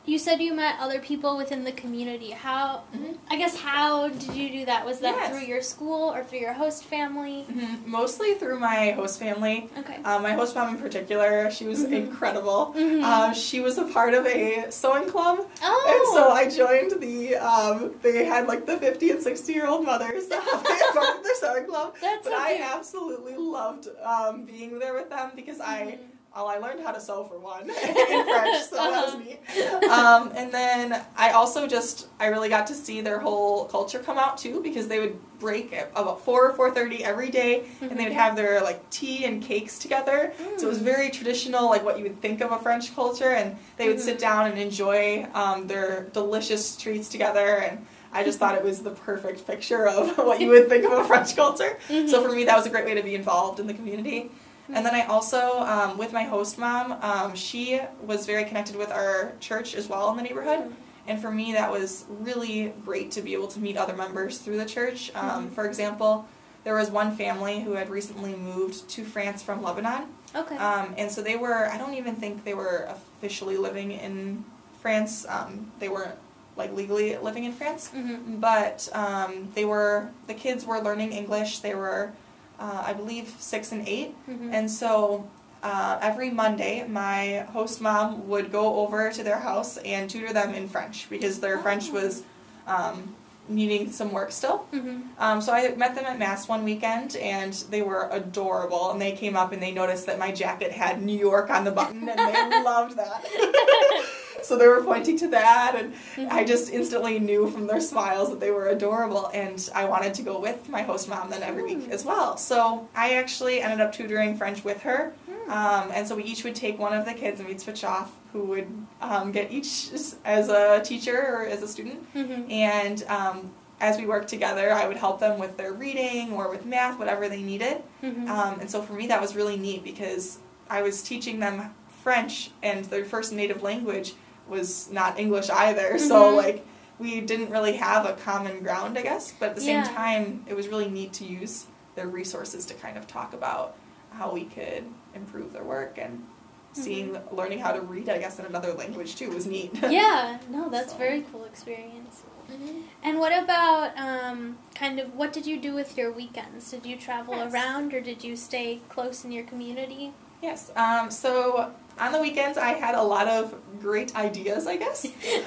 you 0.07 0.19
said 0.19 0.41
you 0.41 0.53
met 0.55 0.77
other 0.81 1.01
people 1.01 1.37
within 1.37 1.65
the 1.65 1.73
community. 1.73 2.31
How, 2.31 2.83
mm-hmm. 2.95 3.13
I 3.29 3.37
guess, 3.37 3.59
how 3.59 4.09
did 4.09 4.35
you 4.35 4.51
do 4.51 4.65
that? 4.67 4.85
Was 4.85 5.01
that 5.01 5.15
yes. 5.17 5.31
through 5.31 5.47
your 5.47 5.63
school 5.63 6.13
or 6.13 6.23
through 6.23 6.41
your 6.41 6.53
host 6.53 6.85
family? 6.85 7.47
Mm-hmm. 7.51 7.91
Mostly 7.91 8.35
through 8.35 8.59
my 8.59 8.91
host 8.91 9.19
family. 9.19 9.71
Okay. 9.79 9.97
Um, 10.05 10.23
my 10.23 10.33
host 10.33 10.55
mom 10.55 10.75
in 10.75 10.81
particular, 10.81 11.51
she 11.51 11.67
was 11.67 11.81
mm-hmm. 11.81 11.95
incredible. 11.95 12.75
Mm-hmm. 12.77 13.05
Um, 13.05 13.35
she 13.35 13.61
was 13.61 13.79
a 13.79 13.85
part 13.85 14.13
of 14.13 14.27
a 14.27 14.71
sewing 14.71 15.09
club. 15.09 15.49
Oh. 15.63 15.95
And 15.95 16.15
so 16.15 16.31
I 16.31 16.51
joined 16.51 17.01
the, 17.01 17.37
um, 17.37 17.95
they 18.03 18.27
had 18.27 18.47
like 18.47 18.67
the 18.67 18.77
50 18.77 19.11
and 19.11 19.23
60 19.23 19.53
year 19.53 19.67
old 19.67 19.87
mothers 19.87 20.27
part 20.27 20.47
of 20.55 21.23
their 21.23 21.35
sewing 21.37 21.67
club. 21.67 21.95
That's 22.03 22.25
but 22.25 22.33
so 22.33 22.37
I 22.37 22.61
absolutely 22.77 23.37
loved 23.37 23.89
um, 24.03 24.45
being 24.45 24.79
there 24.79 24.93
with 24.93 25.09
them 25.09 25.33
because 25.35 25.61
I 25.61 25.83
mm-hmm. 25.83 26.14
Well, 26.35 26.49
I 26.49 26.57
learned 26.57 26.81
how 26.81 26.91
to 26.91 27.01
sew 27.01 27.25
for 27.25 27.39
one 27.39 27.63
in 27.63 27.69
French, 27.77 28.65
so 28.65 28.77
that 28.77 29.05
was 29.07 29.17
neat. 29.19 29.39
Um, 29.85 30.33
and 30.35 30.53
then 30.53 31.01
I 31.17 31.31
also 31.31 31.69
just 31.69 32.09
I 32.19 32.27
really 32.27 32.49
got 32.49 32.67
to 32.69 32.75
see 32.75 33.01
their 33.01 33.21
whole 33.21 33.67
culture 33.67 34.01
come 34.01 34.19
out 34.19 34.37
too 34.37 34.61
because 34.61 34.89
they 34.89 34.99
would 34.99 35.17
break 35.39 35.73
at 35.73 35.93
about 35.95 36.25
four 36.25 36.51
or 36.51 36.53
four 36.55 36.73
thirty 36.73 37.05
every 37.05 37.31
day, 37.31 37.61
mm-hmm. 37.61 37.85
and 37.85 37.99
they 37.99 38.05
would 38.05 38.13
have 38.13 38.35
their 38.35 38.61
like 38.63 38.91
tea 38.91 39.25
and 39.25 39.43
cakes 39.43 39.79
together. 39.79 40.33
Mm. 40.37 40.59
So 40.59 40.67
it 40.67 40.71
was 40.71 40.81
mm. 40.81 40.83
very 40.83 41.11
traditional, 41.11 41.69
like 41.69 41.85
what 41.85 41.99
you 41.99 42.05
would 42.05 42.21
think 42.21 42.41
of 42.41 42.51
a 42.51 42.59
French 42.59 42.95
culture, 42.97 43.31
and 43.31 43.57
they 43.77 43.87
would 43.87 43.99
mm-hmm. 43.99 44.05
sit 44.05 44.19
down 44.19 44.51
and 44.51 44.59
enjoy 44.59 45.29
um, 45.35 45.69
their 45.69 46.09
delicious 46.13 46.77
treats 46.77 47.09
together 47.09 47.59
and. 47.59 47.87
I 48.17 48.23
just 48.23 48.39
thought 48.39 48.55
it 48.55 48.63
was 48.63 48.81
the 48.81 48.93
perfect 48.93 49.45
picture 49.45 49.89
of 49.89 50.17
what 50.19 50.41
you 50.41 50.49
would 50.51 50.69
think 50.69 50.85
of 50.85 50.93
a 50.93 51.03
French 51.03 51.35
culture. 51.35 51.77
Mm-hmm. 51.89 52.07
So 52.07 52.23
for 52.23 52.33
me, 52.33 52.45
that 52.45 52.57
was 52.57 52.65
a 52.65 52.71
great 52.71 52.85
way 52.85 52.95
to 52.95 53.03
be 53.03 53.17
involved 53.17 53.59
in 53.59 53.67
the 53.67 53.75
community. 53.75 54.31
And 54.69 54.85
then 54.87 54.95
I 54.95 55.03
also, 55.07 55.61
um, 55.61 55.99
with 55.99 56.13
my 56.13 56.25
host 56.25 56.59
mom, 56.59 56.93
um, 57.03 57.35
she 57.35 57.81
was 58.03 58.25
very 58.25 58.45
connected 58.45 58.77
with 58.77 58.91
our 58.91 59.33
church 59.41 59.75
as 59.75 59.89
well 59.89 60.11
in 60.11 60.17
the 60.17 60.23
neighborhood. 60.23 60.61
Mm-hmm. 60.61 60.73
And 61.07 61.21
for 61.21 61.31
me, 61.31 61.53
that 61.53 61.71
was 61.71 62.07
really 62.09 62.73
great 62.85 63.11
to 63.13 63.21
be 63.21 63.35
able 63.35 63.49
to 63.49 63.61
meet 63.61 63.77
other 63.77 63.95
members 63.95 64.39
through 64.39 64.57
the 64.57 64.65
church. 64.65 65.13
Um, 65.15 65.47
mm-hmm. 65.47 65.55
For 65.55 65.67
example, 65.67 66.27
there 66.65 66.75
was 66.75 66.91
one 66.91 67.15
family 67.15 67.61
who 67.61 67.73
had 67.73 67.91
recently 67.91 68.35
moved 68.35 68.89
to 68.91 69.05
France 69.05 69.43
from 69.43 69.63
Lebanon. 69.63 70.07
Okay. 70.35 70.57
Um, 70.57 70.95
and 70.97 71.11
so 71.11 71.21
they 71.21 71.37
were, 71.37 71.67
I 71.67 71.77
don't 71.77 71.95
even 71.95 72.17
think 72.17 72.45
they 72.45 72.55
were 72.55 72.89
officially 72.89 73.59
living 73.59 73.93
in 73.93 74.47
France. 74.81 75.27
Um, 75.29 75.73
they 75.79 75.91
weren't 75.91 76.17
like 76.57 76.73
legally 76.73 77.19
living 77.19 77.45
in 77.45 77.53
France. 77.53 77.91
Mm-hmm. 77.95 78.41
But 78.41 78.89
um, 78.95 79.49
they 79.55 79.67
were, 79.67 80.09
the 80.27 80.35
kids 80.35 80.65
were 80.65 80.81
learning 80.81 81.13
English. 81.13 81.59
They 81.59 81.75
were 81.75 82.13
uh, 82.59 82.85
I 82.87 82.93
believe 82.93 83.35
six 83.39 83.73
and 83.73 83.87
8 83.87 84.15
mm-hmm. 84.29 84.55
and 84.55 84.71
so 84.71 85.29
uh, 85.65 85.99
every 86.03 86.29
Monday, 86.29 86.87
my 86.87 87.47
host 87.53 87.81
mom 87.81 88.29
would 88.29 88.53
go 88.53 88.77
over 88.81 89.11
to 89.11 89.23
their 89.23 89.39
house 89.39 89.79
and 89.79 90.11
tutor 90.11 90.31
them 90.31 90.53
in 90.53 90.69
French 90.69 91.09
because 91.09 91.41
their 91.41 91.59
oh. 91.59 91.63
French 91.63 91.91
was 91.91 92.23
um, 92.67 93.17
needing 93.49 93.91
some 93.91 94.13
work 94.13 94.31
still. 94.31 94.67
Mm-hmm. 94.75 95.01
Um, 95.19 95.41
so 95.41 95.55
I 95.55 95.75
met 95.75 95.95
them 95.95 96.05
at 96.05 96.19
Mass 96.19 96.49
one 96.49 96.65
weekend, 96.65 97.17
and 97.17 97.55
they 97.71 97.81
were 97.81 98.11
adorable. 98.13 98.91
And 98.91 99.01
they 99.01 99.13
came 99.13 99.37
up 99.37 99.53
and 99.53 99.63
they 99.63 99.73
noticed 99.73 100.05
that 100.07 100.19
my 100.19 100.33
jacket 100.33 100.71
had 100.71 101.03
New 101.03 101.19
York 101.19 101.49
on 101.49 101.65
the 101.65 101.73
button, 101.73 102.07
and 102.11 102.19
they 102.19 102.63
loved 102.63 102.99
that. 102.99 103.25
so 104.45 104.57
they 104.57 104.69
were 104.69 104.83
pointing 104.83 105.19
to 105.19 105.29
that, 105.29 105.75
and 105.77 105.93
mm-hmm. 105.93 106.29
I 106.31 106.45
just 106.45 106.71
instantly 106.71 107.19
knew 107.19 107.51
from 107.51 107.67
their 107.67 107.81
smiles 107.81 108.31
that 108.31 108.41
they 108.41 108.51
were 108.51 108.69
adorable. 108.69 109.31
And 109.33 109.69
I 109.75 109.87
wanted 109.87 110.15
to 110.15 110.23
go 110.23 110.39
with 110.39 110.69
my 110.69 110.83
host 110.83 111.09
mom 111.09 111.31
then 111.31 111.43
every 111.43 111.63
week 111.63 111.89
as 111.91 112.05
well. 112.05 112.37
So 112.37 112.89
I 112.95 113.15
actually 113.15 113.61
ended 113.61 113.81
up 113.81 113.93
tutoring 113.93 114.37
French 114.37 114.65
with 114.65 114.83
her. 114.83 115.13
Hmm. 115.27 115.51
Um, 115.51 115.91
and 115.93 116.07
so 116.07 116.17
we 116.17 116.25
each 116.25 116.45
would 116.45 116.55
take 116.55 116.79
one 116.79 116.93
of 116.93 117.05
the 117.05 117.15
kids 117.15 117.41
and 117.41 117.49
we'd 117.49 117.61
switch 117.61 117.85
off 117.85 118.13
who 118.33 118.45
would 118.45 118.69
um, 119.01 119.33
get 119.33 119.51
each 119.51 119.91
as 120.25 120.49
a 120.49 120.83
teacher 120.85 121.17
or 121.17 121.47
as 121.47 121.63
a 121.63 121.69
student. 121.69 122.13
Mm-hmm. 122.15 122.51
And 122.51 123.03
um, 123.05 123.51
as 123.81 123.99
we 123.99 124.07
worked 124.07 124.29
together, 124.29 124.73
I 124.73 124.87
would 124.87 124.97
help 124.97 125.21
them 125.21 125.39
with 125.39 125.57
their 125.57 125.73
reading 125.73 126.33
or 126.33 126.51
with 126.51 126.65
math, 126.65 126.99
whatever 126.99 127.29
they 127.29 127.43
needed. 127.43 127.83
Mm-hmm. 128.03 128.29
Um, 128.29 128.61
and 128.61 128.71
so 128.71 128.83
for 128.83 128.93
me, 128.93 129.07
that 129.09 129.21
was 129.21 129.35
really 129.35 129.57
neat 129.57 129.85
because 129.85 130.39
I 130.69 130.83
was 130.83 131.03
teaching 131.03 131.41
them 131.41 131.75
French, 132.05 132.51
and 132.63 132.85
their 132.85 133.03
first 133.03 133.33
native 133.33 133.63
language 133.63 134.13
was 134.49 134.91
not 134.91 135.19
English 135.19 135.51
either. 135.51 135.95
Mm-hmm. 135.95 136.09
So 136.09 136.35
like 136.35 136.67
we 136.99 137.21
didn't 137.21 137.51
really 137.51 137.77
have 137.77 138.07
a 138.07 138.15
common 138.15 138.63
ground, 138.63 138.99
I 138.99 139.03
guess. 139.03 139.33
But 139.33 139.51
at 139.51 139.55
the 139.57 139.61
same 139.61 139.83
yeah. 139.83 139.93
time, 139.93 140.45
it 140.47 140.55
was 140.55 140.69
really 140.69 140.89
neat 140.89 141.13
to 141.15 141.25
use 141.25 141.67
their 141.95 142.09
resources 142.09 142.67
to 142.67 142.75
kind 142.75 142.97
of 142.97 143.07
talk 143.07 143.33
about 143.33 143.77
how 144.11 144.33
we 144.33 144.45
could 144.45 144.85
improve 145.15 145.53
their 145.53 145.65
work 145.65 145.99
and 145.99 146.25
seeing 146.73 147.11
mm-hmm. 147.11 147.37
learning 147.37 147.61
how 147.61 147.71
to 147.71 147.81
read 147.81 148.09
i 148.09 148.19
guess 148.19 148.41
in 148.41 148.47
another 148.47 148.73
language 148.73 149.15
too 149.15 149.31
was 149.31 149.47
neat 149.47 149.73
yeah 149.89 150.39
no 150.51 150.69
that's 150.71 150.91
so. 150.91 150.99
very 150.99 151.25
cool 151.31 151.45
experience 151.45 152.25
Mm-hmm. 152.51 152.81
And 153.03 153.19
what 153.19 153.33
about 153.33 153.97
um, 153.97 154.59
kind 154.75 154.99
of 154.99 155.15
what 155.15 155.33
did 155.33 155.47
you 155.47 155.59
do 155.59 155.75
with 155.75 155.97
your 155.97 156.13
weekends? 156.13 156.71
Did 156.71 156.87
you 156.87 156.97
travel 156.97 157.35
Yes. 157.35 157.53
around 157.53 157.95
or 157.95 158.01
did 158.01 158.23
you 158.23 158.37
stay 158.37 158.81
close 158.89 159.25
in 159.25 159.33
your 159.33 159.45
community? 159.45 160.13
Yes. 160.43 160.71
Um, 160.77 161.11
so 161.11 161.73
on 161.99 162.13
the 162.13 162.21
weekends, 162.21 162.59
I 162.59 162.71
had 162.75 162.95
a 162.95 163.03
lot 163.03 163.29
of 163.29 163.55
great 163.81 164.15
ideas, 164.17 164.67
I 164.67 164.77
guess, 164.77 165.05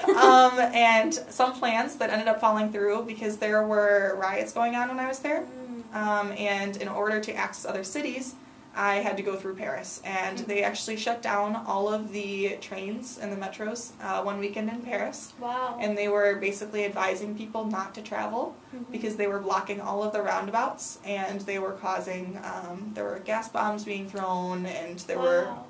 um, 0.08 0.58
and 0.58 1.12
some 1.14 1.52
plans 1.54 1.96
that 1.96 2.10
ended 2.10 2.28
up 2.28 2.40
falling 2.40 2.70
through 2.72 3.04
because 3.04 3.38
there 3.38 3.66
were 3.66 4.16
riots 4.20 4.52
going 4.52 4.74
on 4.74 4.88
when 4.88 4.98
I 5.00 5.08
was 5.08 5.18
there. 5.20 5.44
Um, 5.92 6.32
and 6.32 6.76
in 6.76 6.88
order 6.88 7.18
to 7.20 7.32
access 7.34 7.64
other 7.64 7.82
cities, 7.84 8.34
I 8.76 8.96
had 8.96 9.16
to 9.16 9.22
go 9.24 9.34
through 9.34 9.56
Paris. 9.56 10.00
And 10.04 10.38
they 10.40 10.62
actually 10.62 10.96
shut 10.98 11.20
down 11.22 11.56
all 11.56 11.92
of 11.92 12.12
the 12.12 12.58
trains 12.60 13.18
and 13.18 13.32
the 13.32 13.36
metros 13.36 13.90
uh, 14.00 14.22
one 14.22 14.38
weekend 14.38 14.68
in 14.68 14.82
Paris. 14.82 15.32
Wow. 15.40 15.78
And 15.80 15.98
they 15.98 16.06
were 16.08 16.36
basically 16.36 16.84
advising 16.84 17.34
people 17.36 17.64
not 17.64 17.94
to 17.96 18.02
travel 18.02 18.54
Mhm. 18.72 18.92
because 18.92 19.16
they 19.16 19.26
were 19.26 19.40
blocking 19.40 19.80
all 19.80 20.04
of 20.04 20.12
the 20.12 20.20
roundabouts 20.22 20.98
and 21.04 21.40
they 21.40 21.58
were 21.58 21.72
causing, 21.72 22.38
um, 22.44 22.92
there 22.94 23.04
were 23.04 23.18
gas 23.18 23.48
bombs 23.48 23.82
being 23.84 24.08
thrown 24.08 24.66
and 24.66 24.98
there 25.00 25.18
were 25.18 25.46
Wow. 25.46 25.64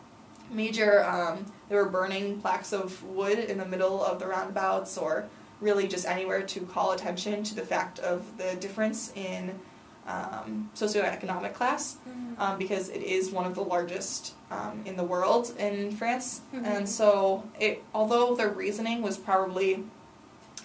Major 0.51 1.05
um, 1.05 1.45
they 1.69 1.77
were 1.77 1.89
burning 1.89 2.41
plaques 2.41 2.73
of 2.73 3.03
wood 3.05 3.39
in 3.39 3.59
the 3.59 3.65
middle 3.67 4.03
of 4.05 4.19
the 4.19 4.27
roundabouts 4.27 4.97
or 4.99 5.27
really 5.61 5.89
just 5.89 6.07
anywhere 6.07 6.43
to 6.43 6.61
call 6.61 6.93
attention 6.93 7.43
to 7.43 7.55
the 7.55 7.63
fact 7.63 7.99
of 7.99 8.25
the 8.39 8.55
difference 8.61 9.13
in 9.15 9.59
um, 10.07 10.71
socioeconomic 10.75 11.53
class 11.53 11.97
Mhm. 12.09 12.39
um, 12.41 12.59
because 12.59 12.89
it 12.89 13.03
is 13.03 13.31
one 13.31 13.45
of 13.45 13.55
the 13.55 13.63
largest 13.63 14.35
um, 14.51 14.81
in 14.87 14.97
the 14.97 15.05
world 15.05 15.53
in 15.59 15.91
France 15.95 16.41
Mhm. 16.55 16.65
and 16.65 16.89
so 16.89 17.45
it 17.61 17.83
although 17.93 18.35
their 18.35 18.49
reasoning 18.49 19.03
was 19.03 19.19
probably 19.19 19.85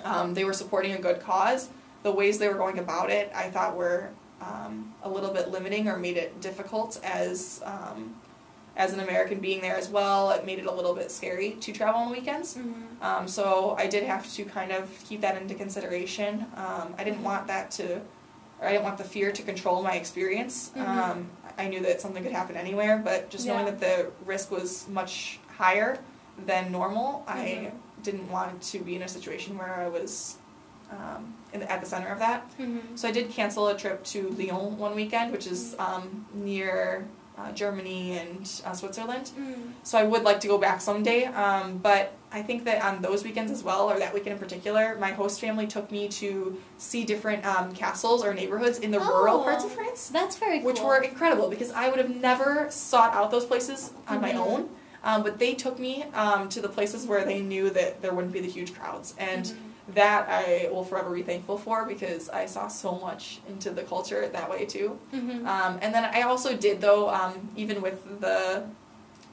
um, 0.03 0.33
they 0.33 0.43
were 0.45 0.53
supporting 0.53 0.93
a 0.93 0.97
good 0.99 1.19
cause 1.21 1.69
the 2.03 2.11
ways 2.11 2.37
they 2.37 2.47
were 2.47 2.55
going 2.55 2.79
about 2.79 3.09
it 3.09 3.31
I 3.35 3.49
thought 3.49 3.75
were 3.75 4.11
um, 4.41 4.93
a 5.03 5.09
little 5.09 5.31
bit 5.31 5.49
limiting 5.51 5.87
or 5.87 5.97
made 5.97 6.17
it 6.17 6.39
difficult 6.41 6.99
as 7.03 7.61
um, 7.65 8.15
as 8.75 8.91
an 8.93 8.99
American 8.99 9.39
being 9.39 9.61
there 9.61 9.75
as 9.75 9.89
well, 9.89 10.31
it 10.31 10.45
made 10.45 10.57
it 10.59 10.65
a 10.65 10.71
little 10.71 10.95
bit 10.95 11.11
scary 11.11 11.51
to 11.59 11.71
travel 11.71 12.01
on 12.01 12.07
the 12.11 12.13
weekends. 12.19 12.55
Mhm. 12.55 13.03
Um, 13.03 13.27
so 13.27 13.75
I 13.77 13.85
did 13.87 14.03
have 14.03 14.31
to 14.33 14.45
kind 14.45 14.71
of 14.71 14.89
keep 15.07 15.21
that 15.21 15.39
into 15.39 15.53
consideration. 15.53 16.45
Um, 16.55 16.95
I 16.97 17.03
didn't 17.03 17.23
want 17.23 17.47
that 17.47 17.69
to, 17.71 17.97
or 18.59 18.67
I 18.67 18.71
didn't 18.71 18.83
want 18.83 18.97
the 18.97 19.03
fear 19.03 19.31
to 19.31 19.41
control 19.43 19.83
my 19.83 19.93
experience. 19.93 20.71
Mhm. 20.75 20.87
Um, 20.87 21.29
I 21.57 21.67
knew 21.67 21.81
that 21.81 22.01
something 22.01 22.23
could 22.23 22.31
happen 22.31 22.57
anywhere, 22.57 22.97
but 22.97 23.29
just 23.29 23.45
knowing 23.45 23.65
that 23.65 23.79
the 23.79 24.11
risk 24.25 24.49
was 24.49 24.87
much 24.89 25.39
higher 25.57 25.99
than 26.47 26.71
normal, 26.71 27.23
I 27.27 27.37
Mhm. 27.37 27.71
didn't 28.01 28.31
want 28.31 28.59
to 28.63 28.79
be 28.79 28.95
in 28.95 29.03
a 29.03 29.07
situation 29.07 29.57
where 29.57 29.75
I 29.75 29.87
was 29.87 30.37
um, 30.91 31.33
in 31.53 31.59
the, 31.61 31.71
at 31.71 31.79
the 31.79 31.87
center 31.87 32.09
of 32.09 32.19
that. 32.19 32.45
Mhm. 32.59 32.81
So 32.95 33.07
I 33.07 33.11
did 33.11 33.31
cancel 33.31 33.67
a 33.67 33.75
trip 33.75 34.03
to 34.05 34.29
Lyon 34.37 34.77
one 34.77 34.93
weekend, 34.93 35.31
which 35.31 35.47
is 35.47 35.73
Mm. 35.73 35.79
um, 35.79 36.25
near 36.35 37.05
uh, 37.37 37.51
Germany 37.51 38.17
and 38.17 38.61
uh, 38.65 38.73
Switzerland. 38.73 39.31
Mm. 39.37 39.71
So 39.83 39.97
I 39.97 40.03
would 40.03 40.23
like 40.23 40.39
to 40.41 40.47
go 40.47 40.57
back 40.57 40.81
someday. 40.81 41.25
Um, 41.25 41.77
but 41.77 42.13
I 42.31 42.41
think 42.41 42.63
that 42.65 42.83
on 42.83 43.01
those 43.01 43.23
weekends 43.23 43.51
as 43.51 43.63
well, 43.63 43.89
or 43.91 43.97
that 43.99 44.13
weekend 44.13 44.33
in 44.33 44.39
particular, 44.39 44.95
my 44.99 45.11
host 45.11 45.39
family 45.41 45.67
took 45.67 45.91
me 45.91 46.07
to 46.09 46.59
see 46.77 47.03
different 47.03 47.45
um, 47.45 47.73
castles 47.73 48.23
or 48.23 48.33
neighborhoods 48.33 48.79
in 48.79 48.91
the 48.91 48.99
rural 48.99 49.39
Oh. 49.39 49.43
parts 49.43 49.63
of 49.63 49.71
France, 49.71 50.09
That's 50.09 50.37
very 50.37 50.59
cool. 50.59 50.67
which 50.67 50.79
were 50.81 50.97
incredible 51.01 51.49
because 51.49 51.71
I 51.71 51.89
would 51.89 51.99
have 51.99 52.09
never 52.15 52.67
sought 52.69 53.13
out 53.13 53.31
those 53.31 53.45
places 53.45 53.91
on 54.07 54.21
my 54.21 54.31
Mhm. 54.33 54.47
own. 54.47 54.69
Um, 55.03 55.21
but 55.21 55.37
they 55.37 55.53
took 55.53 55.79
me 55.79 56.03
um, 56.13 56.47
to 56.49 56.61
the 56.61 56.69
places 56.69 57.05
where 57.05 57.25
they 57.25 57.41
knew 57.41 57.69
that 57.71 58.01
there 58.01 58.13
wouldn't 58.13 58.31
be 58.33 58.39
the 58.39 58.49
huge 58.49 58.73
crowds. 58.73 59.13
And 59.17 59.45
Mhm. 59.45 59.55
That 59.89 60.29
I 60.29 60.69
will 60.71 60.83
forever 60.85 61.13
be 61.13 61.23
thankful 61.23 61.57
for 61.57 61.85
because 61.85 62.29
I 62.29 62.45
saw 62.45 62.67
so 62.69 62.93
much 62.99 63.41
into 63.49 63.69
the 63.71 63.83
culture 63.83 64.27
that 64.29 64.49
way 64.49 64.65
too. 64.65 64.97
Mhm. 65.13 65.45
Um, 65.45 65.79
and 65.81 65.93
then 65.93 66.05
I 66.05 66.21
also 66.21 66.55
did 66.55 66.79
though, 66.79 67.09
um, 67.09 67.49
even 67.57 67.81
with 67.81 68.21
the 68.21 68.63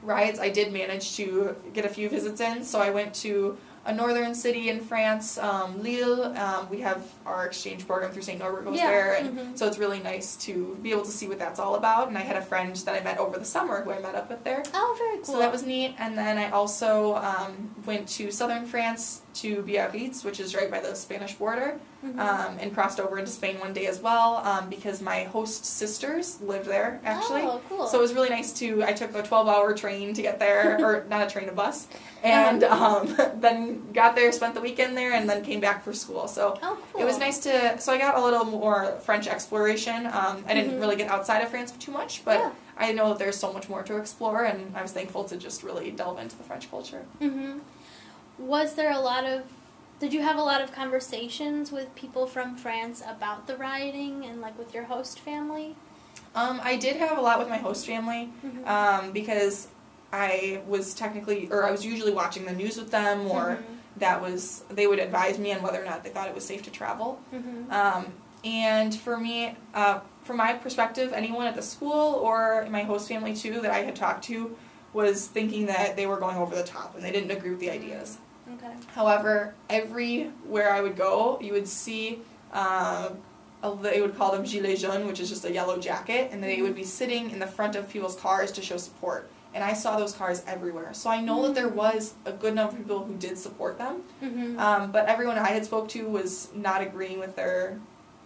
riots, 0.02 0.40
I 0.40 0.48
did 0.48 0.72
manage 0.72 1.16
to 1.16 1.54
get 1.72 1.84
a 1.84 1.88
few 1.88 2.08
visits 2.08 2.40
in. 2.40 2.64
So 2.64 2.80
I 2.80 2.90
went 2.90 3.14
to 3.16 3.58
a 3.86 3.94
northern 3.94 4.34
city 4.34 4.68
in 4.68 4.78
France, 4.80 5.38
um, 5.38 5.82
Lille. 5.82 6.36
Um, 6.36 6.68
we 6.68 6.80
have 6.82 7.02
our 7.24 7.46
exchange 7.46 7.86
program 7.86 8.10
through 8.12 8.22
St. 8.22 8.38
Norbert 8.38 8.64
goes 8.66 8.76
Yeah, 8.76 8.86
there, 8.90 9.14
and 9.14 9.38
mhm. 9.38 9.58
so 9.58 9.66
it's 9.66 9.78
really 9.78 10.00
nice 10.00 10.36
to 10.36 10.76
be 10.82 10.90
able 10.90 11.04
to 11.04 11.10
see 11.10 11.26
what 11.26 11.38
that's 11.38 11.58
all 11.58 11.76
about. 11.76 12.08
And 12.08 12.18
I 12.18 12.20
had 12.20 12.36
a 12.36 12.42
friend 12.42 12.76
that 12.76 12.94
I 12.94 13.02
met 13.02 13.16
over 13.18 13.38
the 13.38 13.44
summer 13.46 13.82
who 13.82 13.90
I 13.90 13.98
met 14.00 14.14
up 14.14 14.28
with 14.28 14.44
there. 14.44 14.62
Oh, 14.74 14.94
very 14.98 15.16
cool. 15.16 15.34
So 15.34 15.38
that 15.38 15.50
was 15.50 15.64
neat. 15.64 15.94
And 15.98 16.16
then 16.16 16.36
I 16.36 16.50
also 16.50 17.14
um, 17.16 17.74
went 17.86 18.06
to 18.10 18.30
southern 18.30 18.66
France 18.66 19.22
to 19.34 19.62
Biarritz, 19.62 20.24
which 20.24 20.40
is 20.40 20.54
right 20.54 20.70
by 20.70 20.80
the 20.80 20.94
Spanish 20.94 21.34
border, 21.34 21.78
Mhm. 22.04 22.18
um, 22.18 22.56
and 22.58 22.72
crossed 22.74 22.98
over 22.98 23.18
into 23.18 23.30
Spain 23.30 23.60
one 23.60 23.72
day 23.74 23.86
as 23.86 24.00
well 24.00 24.36
um, 24.44 24.68
because 24.70 25.02
my 25.02 25.24
host 25.24 25.66
sisters 25.66 26.40
lived 26.40 26.64
there 26.66 26.98
actually. 27.04 27.42
Oh, 27.42 27.60
cool. 27.68 27.86
So 27.86 27.98
it 27.98 28.00
was 28.02 28.14
really 28.14 28.30
nice 28.30 28.52
to. 28.54 28.82
I 28.82 28.92
took 28.94 29.14
a 29.14 29.22
12 29.22 29.48
hour 29.48 29.74
train 29.74 30.14
to 30.14 30.22
get 30.22 30.38
there, 30.38 30.78
or 30.84 31.04
not 31.08 31.26
a 31.26 31.30
train, 31.30 31.48
a 31.48 31.52
bus, 31.52 31.88
and 32.22 32.64
um, 32.64 33.14
then 33.36 33.92
got 33.92 34.14
there, 34.16 34.32
spent 34.32 34.54
the 34.54 34.60
weekend 34.62 34.96
there, 34.96 35.12
and 35.12 35.28
then 35.28 35.44
came 35.44 35.60
back 35.60 35.84
for 35.84 35.92
school. 35.92 36.26
So 36.26 36.58
oh, 36.62 36.78
cool. 36.92 37.02
it 37.02 37.04
was 37.04 37.18
nice 37.18 37.38
to. 37.40 37.78
So 37.80 37.92
I 37.92 37.98
got 37.98 38.16
a 38.16 38.22
little 38.24 38.44
more 38.46 38.98
French 39.02 39.26
exploration. 39.28 40.06
Um, 40.06 40.44
I 40.48 40.54
didn't 40.54 40.76
Mhm. 40.78 40.80
really 40.80 40.96
get 40.96 41.08
outside 41.10 41.42
of 41.42 41.50
France 41.50 41.72
too 41.72 41.92
much, 41.92 42.22
but 42.24 42.38
Yeah. 42.40 42.50
I 42.78 42.92
know 42.92 43.10
that 43.10 43.18
there's 43.18 43.36
so 43.36 43.52
much 43.52 43.68
more 43.68 43.82
to 43.82 43.98
explore, 43.98 44.44
and 44.44 44.74
I 44.74 44.80
was 44.80 44.92
thankful 44.92 45.24
to 45.24 45.36
just 45.36 45.62
really 45.62 45.90
delve 45.90 46.18
into 46.18 46.34
the 46.36 46.44
French 46.44 46.70
culture. 46.70 47.04
hmm 47.18 47.58
Was 48.40 48.74
there 48.74 48.90
a 48.90 48.98
lot 49.00 49.24
of? 49.26 49.42
Did 50.00 50.14
you 50.14 50.22
have 50.22 50.36
a 50.38 50.42
lot 50.42 50.62
of 50.62 50.72
conversations 50.72 51.70
with 51.70 51.94
people 51.94 52.26
from 52.26 52.56
France 52.56 53.02
about 53.06 53.46
the 53.46 53.54
rioting 53.56 54.24
and 54.24 54.40
like 54.40 54.58
with 54.58 54.72
your 54.72 54.84
host 54.84 55.20
family? 55.20 55.76
Um, 56.34 56.58
I 56.64 56.76
did 56.76 56.96
have 56.96 57.18
a 57.18 57.20
lot 57.20 57.38
with 57.38 57.48
my 57.48 57.58
host 57.58 57.86
family. 57.86 58.30
Mhm. 58.44 58.66
um, 58.66 59.12
because 59.12 59.68
I 60.12 60.62
was 60.66 60.94
technically, 60.94 61.48
or 61.50 61.64
I 61.66 61.70
was 61.70 61.84
usually 61.84 62.12
watching 62.12 62.46
the 62.46 62.52
news 62.52 62.76
with 62.78 62.90
them, 62.90 63.30
or 63.30 63.58
that 63.98 64.22
was 64.22 64.64
they 64.70 64.86
would 64.86 64.98
advise 64.98 65.38
me 65.38 65.52
on 65.52 65.60
whether 65.62 65.80
or 65.80 65.84
not 65.84 66.02
they 66.02 66.10
thought 66.10 66.28
it 66.28 66.34
was 66.34 66.44
safe 66.46 66.62
to 66.62 66.70
travel. 66.70 67.20
Mhm. 67.32 67.70
Um, 67.70 68.06
and 68.42 68.94
for 68.94 69.18
me, 69.18 69.54
uh, 69.74 70.00
from 70.22 70.38
my 70.38 70.54
perspective, 70.54 71.12
anyone 71.12 71.46
at 71.46 71.54
the 71.54 71.62
school 71.62 72.14
or 72.14 72.66
my 72.70 72.82
host 72.84 73.06
family 73.06 73.34
too 73.36 73.60
that 73.60 73.70
I 73.70 73.82
had 73.82 73.94
talked 73.96 74.24
to 74.24 74.56
was 74.94 75.26
thinking 75.26 75.66
that 75.66 75.94
they 75.96 76.06
were 76.06 76.16
going 76.16 76.36
over 76.38 76.54
the 76.56 76.64
top 76.64 76.94
and 76.96 77.04
they 77.04 77.12
didn't 77.12 77.30
agree 77.30 77.50
with 77.50 77.60
the 77.60 77.70
ideas. 77.70 78.18
Okay. 78.54 78.72
However, 78.94 79.54
everywhere 79.68 80.72
I 80.72 80.80
would 80.80 80.96
go, 80.96 81.38
you 81.40 81.52
would 81.52 81.68
see, 81.68 82.20
uh, 82.52 83.10
a, 83.62 83.76
they 83.76 84.00
would 84.00 84.16
call 84.16 84.32
them 84.32 84.44
gilets 84.44 84.80
jaunes, 84.80 85.06
which 85.06 85.20
is 85.20 85.28
just 85.28 85.44
a 85.44 85.52
yellow 85.52 85.78
jacket, 85.78 86.30
and 86.32 86.42
they 86.42 86.62
would 86.62 86.74
be 86.74 86.84
sitting 86.84 87.30
in 87.30 87.38
the 87.38 87.46
front 87.46 87.76
of 87.76 87.88
people's 87.88 88.16
cars 88.16 88.50
to 88.52 88.62
show 88.62 88.76
support. 88.76 89.30
And 89.52 89.64
I 89.64 89.72
saw 89.72 89.98
those 89.98 90.12
cars 90.12 90.42
everywhere. 90.46 90.94
So 90.94 91.10
I 91.10 91.20
know 91.20 91.42
that 91.46 91.54
there 91.56 91.68
was 91.68 92.14
a 92.24 92.32
good 92.32 92.54
number 92.54 92.72
of 92.72 92.78
people 92.78 93.04
who 93.04 93.14
did 93.16 93.36
support 93.36 93.78
them, 93.78 94.02
hmm 94.20 94.58
um, 94.58 94.92
but 94.92 95.06
everyone 95.06 95.38
I 95.38 95.48
had 95.48 95.64
spoke 95.64 95.88
to 95.90 96.08
was 96.08 96.50
not 96.54 96.82
agreeing 96.82 97.18
with 97.18 97.34
their 97.36 97.78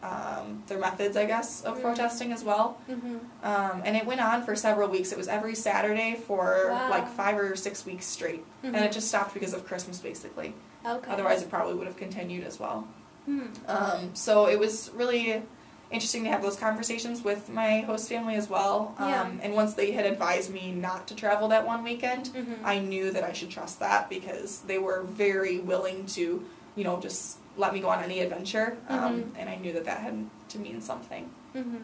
um, 0.05 0.63
their 0.67 0.79
methods, 0.79 1.17
I 1.17 1.25
guess, 1.25 1.63
of 1.63 1.79
Mm. 1.79 1.83
protesting 1.83 2.33
as 2.33 2.45
well. 2.45 2.77
hmm 2.87 3.17
Um, 3.43 3.83
and 3.85 3.97
it 3.97 4.05
went 4.07 4.21
on 4.21 4.45
for 4.45 4.55
several 4.55 4.89
weeks. 4.89 5.13
It 5.13 5.19
was 5.19 5.29
every 5.29 5.55
Saturday 5.55 6.15
for 6.27 6.69
Wow. 6.71 6.91
like 6.91 7.09
five 7.09 7.39
or 7.39 7.57
six 7.57 7.87
weeks 7.87 8.05
straight, 8.07 8.45
and 8.63 8.77
it 8.77 8.93
just 8.93 9.09
stopped 9.09 9.33
because 9.35 9.55
of 9.55 9.67
Christmas, 9.67 9.99
basically. 9.99 10.55
Okay. 10.87 11.11
Otherwise, 11.11 11.43
it 11.43 11.49
probably 11.51 11.75
would 11.75 11.87
have 11.87 11.97
continued 11.97 12.45
as 12.45 12.61
well. 12.61 12.87
Hmm. 13.25 13.47
Um, 13.67 14.11
so 14.15 14.47
it 14.49 14.59
was 14.59 14.91
really 14.95 15.43
interesting 15.91 16.25
to 16.25 16.31
have 16.31 16.43
those 16.43 16.57
conversations 16.57 17.23
with 17.23 17.49
my 17.49 17.81
host 17.81 18.09
family 18.09 18.35
as 18.35 18.49
well. 18.51 18.95
Um, 18.99 19.09
Yeah. 19.09 19.27
And 19.43 19.55
once 19.55 19.75
they 19.75 19.93
had 19.93 20.05
advised 20.07 20.51
me 20.53 20.73
not 20.73 21.07
to 21.09 21.15
travel 21.15 21.49
that 21.49 21.65
one 21.67 21.83
weekend, 21.85 22.27
Mhm. 22.35 22.59
I 22.65 22.79
knew 22.81 23.11
that 23.13 23.23
I 23.25 23.33
should 23.33 23.51
trust 23.51 23.79
that 23.81 24.09
because 24.11 24.61
they 24.67 24.79
were 24.79 25.03
very 25.03 25.59
willing 25.61 26.05
to, 26.17 26.45
you 26.75 26.85
know, 26.85 26.99
just 27.01 27.39
let 27.57 27.73
me 27.73 27.81
go 27.81 27.89
on 27.89 28.03
any 28.03 28.21
adventure. 28.21 28.77
Um, 28.89 28.99
Mhm. 28.99 29.31
And 29.39 29.49
I 29.51 29.57
knew 29.57 29.73
that 29.73 29.85
that 29.85 29.99
had 30.01 30.29
to 30.49 30.59
mean 30.59 30.81
something. 30.81 31.31
hmm 31.53 31.77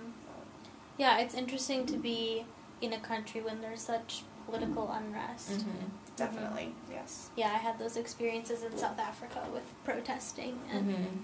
Yeah, 0.98 1.18
it's 1.18 1.34
interesting 1.34 1.86
to 1.86 1.96
be 1.96 2.44
in 2.80 2.92
a 2.92 3.00
country 3.00 3.40
when 3.40 3.60
there's 3.62 3.80
such 3.80 4.22
political 4.46 4.90
unrest. 4.90 5.50
Mm-hmm. 5.60 5.86
Definitely, 6.16 6.74
yes. 6.92 7.30
Yeah, 7.36 7.46
I 7.48 7.58
had 7.58 7.78
those 7.78 7.96
experiences 7.96 8.62
in 8.62 8.76
South 8.76 8.98
Africa 8.98 9.40
with 9.54 9.62
protesting, 9.84 10.58
and 10.72 10.86
Mm-hmm. 10.88 11.16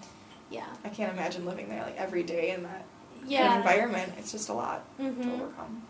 yeah, 0.51 0.69
I 0.85 0.89
can't 0.89 1.13
imagine 1.13 1.45
living 1.45 1.69
there 1.69 1.83
like 1.83 1.97
every 1.99 2.23
day 2.23 2.53
in 2.53 2.63
that 2.63 2.85
kind 3.13 3.23
of 3.25 3.31
yeah. 3.31 3.57
environment. 3.59 4.13
It's 4.19 4.33
just 4.33 4.49
a 4.49 4.55
lot 4.55 4.85
to 4.99 5.03
hmm 5.13 5.29
overcome. 5.31 5.83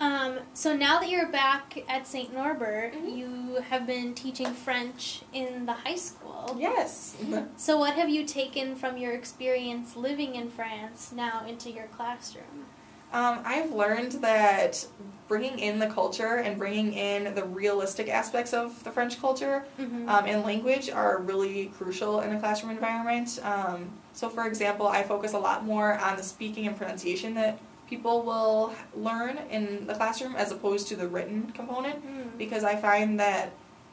Um, 0.00 0.38
so 0.54 0.74
now 0.74 0.98
that 0.98 1.08
you're 1.08 1.28
back 1.30 1.78
at 1.88 2.06
St. 2.06 2.32
Norbert, 2.34 2.92
Mhm. 2.94 3.16
you 3.16 3.54
have 3.68 3.86
been 3.86 4.14
teaching 4.14 4.52
French 4.52 5.22
in 5.32 5.66
the 5.66 5.72
high 5.72 5.94
school. 5.96 6.56
Yes. 6.58 7.14
So 7.56 7.78
what 7.78 7.94
have 7.94 8.08
you 8.08 8.24
taken 8.24 8.74
from 8.74 8.96
your 8.96 9.12
experience 9.12 9.94
living 9.96 10.34
in 10.34 10.50
France 10.50 11.12
now 11.14 11.44
into 11.46 11.70
your 11.70 11.84
classroom? 11.96 12.66
Um, 13.12 13.40
I've 13.44 13.70
learned 13.72 14.12
that 14.22 14.86
bringing 15.28 15.58
in 15.58 15.78
the 15.78 15.86
culture 15.86 16.36
and 16.36 16.58
bringing 16.58 16.94
in 16.94 17.34
the 17.34 17.44
realistic 17.44 18.08
aspects 18.08 18.52
of 18.52 18.82
the 18.84 18.90
French 18.90 19.20
culture 19.20 19.64
Mm-hmm. 19.78 20.08
um, 20.08 20.24
and 20.26 20.42
language 20.44 20.90
are 20.90 21.18
really 21.18 21.66
crucial 21.76 22.20
in 22.20 22.34
a 22.34 22.40
classroom 22.40 22.70
environment. 22.72 23.38
Um, 23.44 23.90
so, 24.14 24.28
for 24.28 24.46
example, 24.46 24.88
I 24.88 25.02
focus 25.02 25.32
a 25.34 25.38
lot 25.38 25.64
more 25.64 25.98
on 25.98 26.16
the 26.16 26.22
speaking 26.22 26.66
and 26.66 26.76
pronunciation 26.76 27.34
that 27.34 27.58
people 27.92 28.22
will 28.22 28.72
learn 28.96 29.38
in 29.50 29.86
the 29.86 29.92
classroom 29.94 30.34
as 30.34 30.50
opposed 30.50 30.88
to 30.88 30.96
the 30.96 31.06
written 31.06 31.52
component 31.52 31.96
Mm. 32.02 32.38
because 32.38 32.64
I 32.64 32.74
find 32.76 33.20
that 33.20 33.50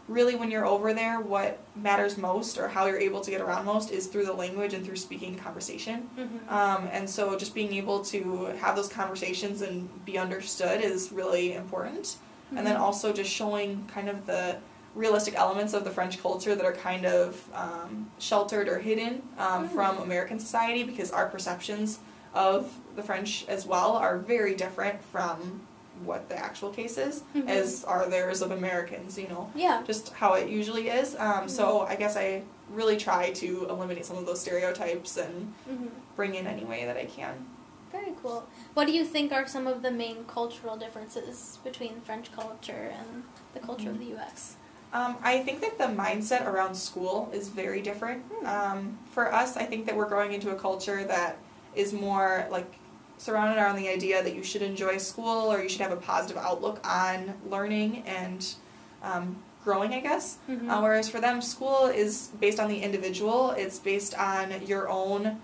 really 0.08 0.36
when 0.36 0.50
you're 0.50 0.66
over 0.66 0.94
there, 0.94 1.20
what 1.20 1.60
matters 1.76 2.18
most 2.18 2.58
or 2.58 2.70
how 2.70 2.86
you're 2.88 2.98
able 3.10 3.20
to 3.20 3.30
get 3.30 3.42
around 3.42 3.66
most 3.66 3.92
is 3.92 4.08
through 4.08 4.26
the 4.26 4.34
language 4.44 4.74
and 4.74 4.86
through 4.86 4.96
speaking 4.96 5.36
conversation. 5.36 6.10
Mhm. 6.18 6.50
Um, 6.60 6.88
and 6.94 7.10
so 7.10 7.38
just 7.38 7.54
being 7.54 7.74
able 7.74 8.00
to 8.06 8.22
have 8.62 8.74
those 8.78 8.88
conversations 8.88 9.62
and 9.62 9.76
be 10.06 10.18
understood 10.18 10.78
is 10.82 11.12
really 11.12 11.54
important. 11.54 12.16
And 12.56 12.66
then 12.66 12.78
Mhm. 12.78 12.86
also 12.86 13.12
just 13.12 13.30
showing 13.30 13.86
kind 13.94 14.08
of 14.10 14.26
the 14.26 14.56
realistic 14.96 15.36
elements 15.36 15.74
of 15.74 15.84
the 15.84 15.92
French 15.92 16.16
culture 16.26 16.56
that 16.56 16.66
are 16.66 16.74
kind 16.90 17.06
of 17.06 17.26
um, 17.54 18.10
sheltered 18.18 18.68
or 18.70 18.80
hidden 18.80 19.22
um, 19.38 19.68
Mm. 19.68 19.74
from 19.76 19.98
American 20.00 20.40
society 20.40 20.84
because 20.84 21.12
our 21.12 21.28
perceptions 21.28 22.00
of 22.34 22.72
the 22.96 23.04
French 23.04 23.46
as 23.48 23.66
well 23.66 23.94
are 23.96 24.18
very 24.18 24.56
different 24.56 25.02
from 25.04 25.62
what 26.06 26.30
the 26.30 26.38
actual 26.38 26.70
case 26.70 26.98
is, 26.98 27.24
Mhm. 27.36 27.48
as 27.50 27.84
are 27.84 28.06
theirs 28.08 28.42
of 28.42 28.52
Americans, 28.52 29.18
you 29.18 29.28
know 29.28 29.50
Yeah. 29.54 29.82
just 29.86 30.14
how 30.14 30.34
it 30.36 30.48
usually 30.48 30.88
is. 30.90 31.16
Um, 31.20 31.50
So 31.50 31.82
I 31.82 31.96
guess 31.96 32.16
I 32.16 32.44
really 32.72 32.96
try 32.98 33.32
to 33.32 33.66
eliminate 33.70 34.06
some 34.06 34.16
of 34.18 34.26
those 34.26 34.40
stereotypes 34.40 35.18
and 35.18 35.54
hmm 35.68 35.88
bring 36.16 36.36
in 36.36 36.46
any 36.48 36.64
way 36.66 36.86
that 36.86 36.98
I 36.98 37.06
can. 37.06 37.46
Very 37.94 38.14
cool. 38.22 38.44
What 38.74 38.86
do 38.88 38.94
you 38.94 39.04
think 39.06 39.32
are 39.32 39.48
some 39.48 39.68
of 39.68 39.82
the 39.82 39.90
main 39.92 40.26
cultural 40.26 40.76
differences 40.78 41.60
between 41.64 42.02
French 42.02 42.32
culture 42.34 42.94
and 42.98 43.24
the 43.54 43.60
culture 43.62 43.90
of 43.90 44.00
the 44.00 44.06
U.S.? 44.08 44.56
Um, 44.94 45.18
I 45.24 45.40
think 45.40 45.62
that 45.62 45.78
the 45.78 45.86
mindset 45.86 46.46
around 46.46 46.76
school 46.76 47.30
is 47.34 47.48
very 47.50 47.82
different. 47.82 48.24
Hmm. 48.24 48.46
Um, 48.48 48.98
for 49.12 49.34
us, 49.34 49.56
I 49.58 49.64
think 49.66 49.86
that 49.86 49.96
we're 49.96 50.08
growing 50.10 50.34
into 50.34 50.50
a 50.52 50.56
culture 50.56 51.04
that 51.06 51.38
is 51.76 51.94
more 51.94 52.48
like 52.50 52.72
surrounded 53.18 53.62
around 53.62 53.76
the 53.76 53.90
idea 53.90 54.24
that 54.24 54.34
you 54.34 54.44
should 54.44 54.62
enjoy 54.62 54.98
school 54.98 55.52
or 55.52 55.62
you 55.62 55.70
should 55.70 55.82
have 55.82 55.92
a 55.92 55.98
positive 55.98 56.38
outlook 56.38 56.80
on 56.88 57.34
learning 57.50 58.04
and 58.06 58.56
um, 59.04 59.36
growing, 59.64 59.94
I 59.94 60.00
guess. 60.00 60.38
Mhm. 60.50 60.70
Uh, 60.70 60.82
whereas 60.82 61.10
for 61.10 61.20
them, 61.20 61.42
school 61.42 61.88
is 61.88 62.30
based 62.40 62.60
on 62.60 62.70
the 62.70 62.82
individual. 62.82 63.52
It's 63.52 63.78
based 63.78 64.18
on 64.18 64.66
your 64.66 64.90
own, 64.90 65.42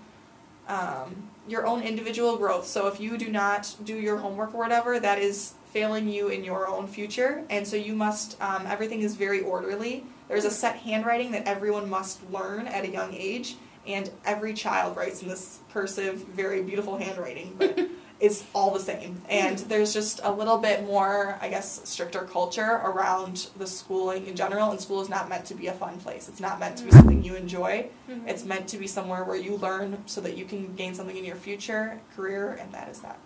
um, 0.68 1.30
your 1.46 1.66
own 1.66 1.82
individual 1.82 2.36
growth. 2.36 2.66
So 2.66 2.86
if 2.86 2.98
you 2.98 3.18
do 3.18 3.28
not 3.28 3.74
do 3.84 3.94
your 3.94 4.16
homework 4.18 4.54
or 4.54 4.58
whatever, 4.58 4.98
that 4.98 5.18
is 5.18 5.52
failing 5.72 6.08
you 6.08 6.28
in 6.28 6.42
your 6.42 6.66
own 6.66 6.86
future. 6.86 7.44
And 7.50 7.66
so 7.68 7.76
you 7.76 7.94
must. 7.94 8.40
Um, 8.40 8.66
everything 8.66 9.00
is 9.02 9.14
very 9.16 9.42
orderly. 9.42 10.04
There's 10.28 10.46
a 10.46 10.50
set 10.50 10.76
handwriting 10.76 11.30
that 11.32 11.46
everyone 11.46 11.88
must 11.90 12.18
learn 12.32 12.66
at 12.66 12.84
a 12.84 12.88
young 12.88 13.14
age, 13.14 13.56
and 13.86 14.10
every 14.24 14.54
child 14.54 14.96
writes 14.96 15.22
in 15.22 15.28
this 15.28 15.58
cursive, 15.72 16.16
very 16.28 16.62
beautiful 16.62 16.96
handwriting, 16.96 17.54
but. 17.58 17.78
It's 18.18 18.44
all 18.54 18.70
the 18.72 18.80
same, 18.80 19.20
and 19.28 19.58
there's 19.58 19.92
just 19.92 20.20
a 20.24 20.32
little 20.32 20.56
bit 20.56 20.86
more, 20.86 21.36
I 21.42 21.50
guess, 21.50 21.82
stricter 21.86 22.20
culture 22.22 22.62
around 22.82 23.48
the 23.58 23.66
schooling 23.66 24.26
in 24.26 24.34
general. 24.34 24.70
And 24.70 24.80
school 24.80 25.02
is 25.02 25.10
not 25.10 25.28
meant 25.28 25.44
to 25.48 25.54
be 25.54 25.66
a 25.66 25.74
fun 25.74 25.98
place. 25.98 26.26
It's 26.26 26.40
not 26.40 26.58
meant 26.58 26.78
to 26.78 26.84
be 26.84 26.92
something 26.92 27.22
you 27.22 27.34
enjoy. 27.34 27.90
Mhm. 28.08 28.26
It's 28.26 28.42
meant 28.46 28.68
to 28.68 28.78
be 28.78 28.86
somewhere 28.86 29.22
where 29.24 29.36
you 29.36 29.56
learn 29.58 30.02
so 30.06 30.22
that 30.22 30.34
you 30.38 30.46
can 30.46 30.74
gain 30.76 30.94
something 30.94 31.14
in 31.14 31.26
your 31.26 31.36
future 31.36 32.00
career, 32.16 32.52
and 32.58 32.72
that 32.72 32.88
is 32.88 33.00
that. 33.00 33.18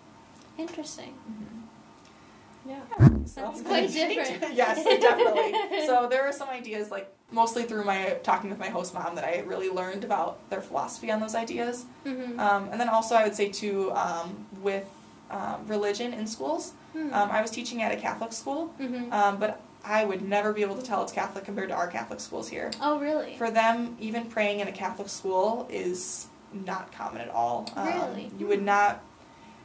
Interesting. 0.57 1.13
Yeah. 2.67 2.81
So- 3.27 3.41
That's 3.43 3.61
quite 3.61 3.91
different. 3.93 4.53
yes, 4.53 4.83
definitely. 4.83 5.53
so 5.85 6.07
there 6.09 6.23
were 6.25 6.33
some 6.33 6.49
ideas, 6.49 6.91
like 6.91 7.09
mostly 7.31 7.63
through 7.63 7.85
my 7.85 8.17
talking 8.23 8.49
with 8.49 8.59
my 8.59 8.69
host 8.69 8.93
mom, 8.93 9.15
that 9.15 9.23
I 9.23 9.39
really 9.39 9.69
learned 9.69 10.03
about 10.03 10.49
their 10.49 10.61
philosophy 10.61 11.11
on 11.11 11.19
those 11.19 11.35
ideas. 11.35 11.85
Mm-hmm. 12.05 12.39
Um, 12.39 12.69
and 12.71 12.79
then 12.79 12.89
also, 12.89 13.15
I 13.15 13.23
would 13.23 13.35
say 13.35 13.49
too, 13.49 13.91
um, 13.93 14.45
with 14.61 14.87
um, 15.31 15.65
religion 15.67 16.13
in 16.13 16.27
schools. 16.27 16.73
Hmm. 16.93 17.13
Um, 17.13 17.31
I 17.31 17.41
was 17.41 17.51
teaching 17.51 17.81
at 17.81 17.93
a 17.93 17.95
Catholic 17.95 18.33
school, 18.33 18.73
mm-hmm. 18.79 19.11
um, 19.13 19.39
but 19.39 19.61
I 19.83 20.03
would 20.03 20.21
never 20.21 20.53
be 20.53 20.61
able 20.61 20.75
to 20.75 20.81
tell 20.81 21.01
it's 21.03 21.11
Catholic 21.11 21.45
compared 21.45 21.69
to 21.69 21.75
our 21.75 21.87
Catholic 21.87 22.19
schools 22.19 22.49
here. 22.49 22.71
oh, 22.81 22.99
really? 22.99 23.35
For 23.37 23.49
them, 23.49 23.95
even 23.99 24.25
praying 24.25 24.59
in 24.59 24.67
a 24.67 24.71
Catholic 24.71 25.09
school 25.09 25.67
is 25.71 26.27
not 26.53 26.91
common 26.91 27.21
at 27.21 27.29
all. 27.29 27.69
Um, 27.75 27.87
Really? 27.87 28.31
You 28.37 28.47
would 28.47 28.61
not. 28.61 29.01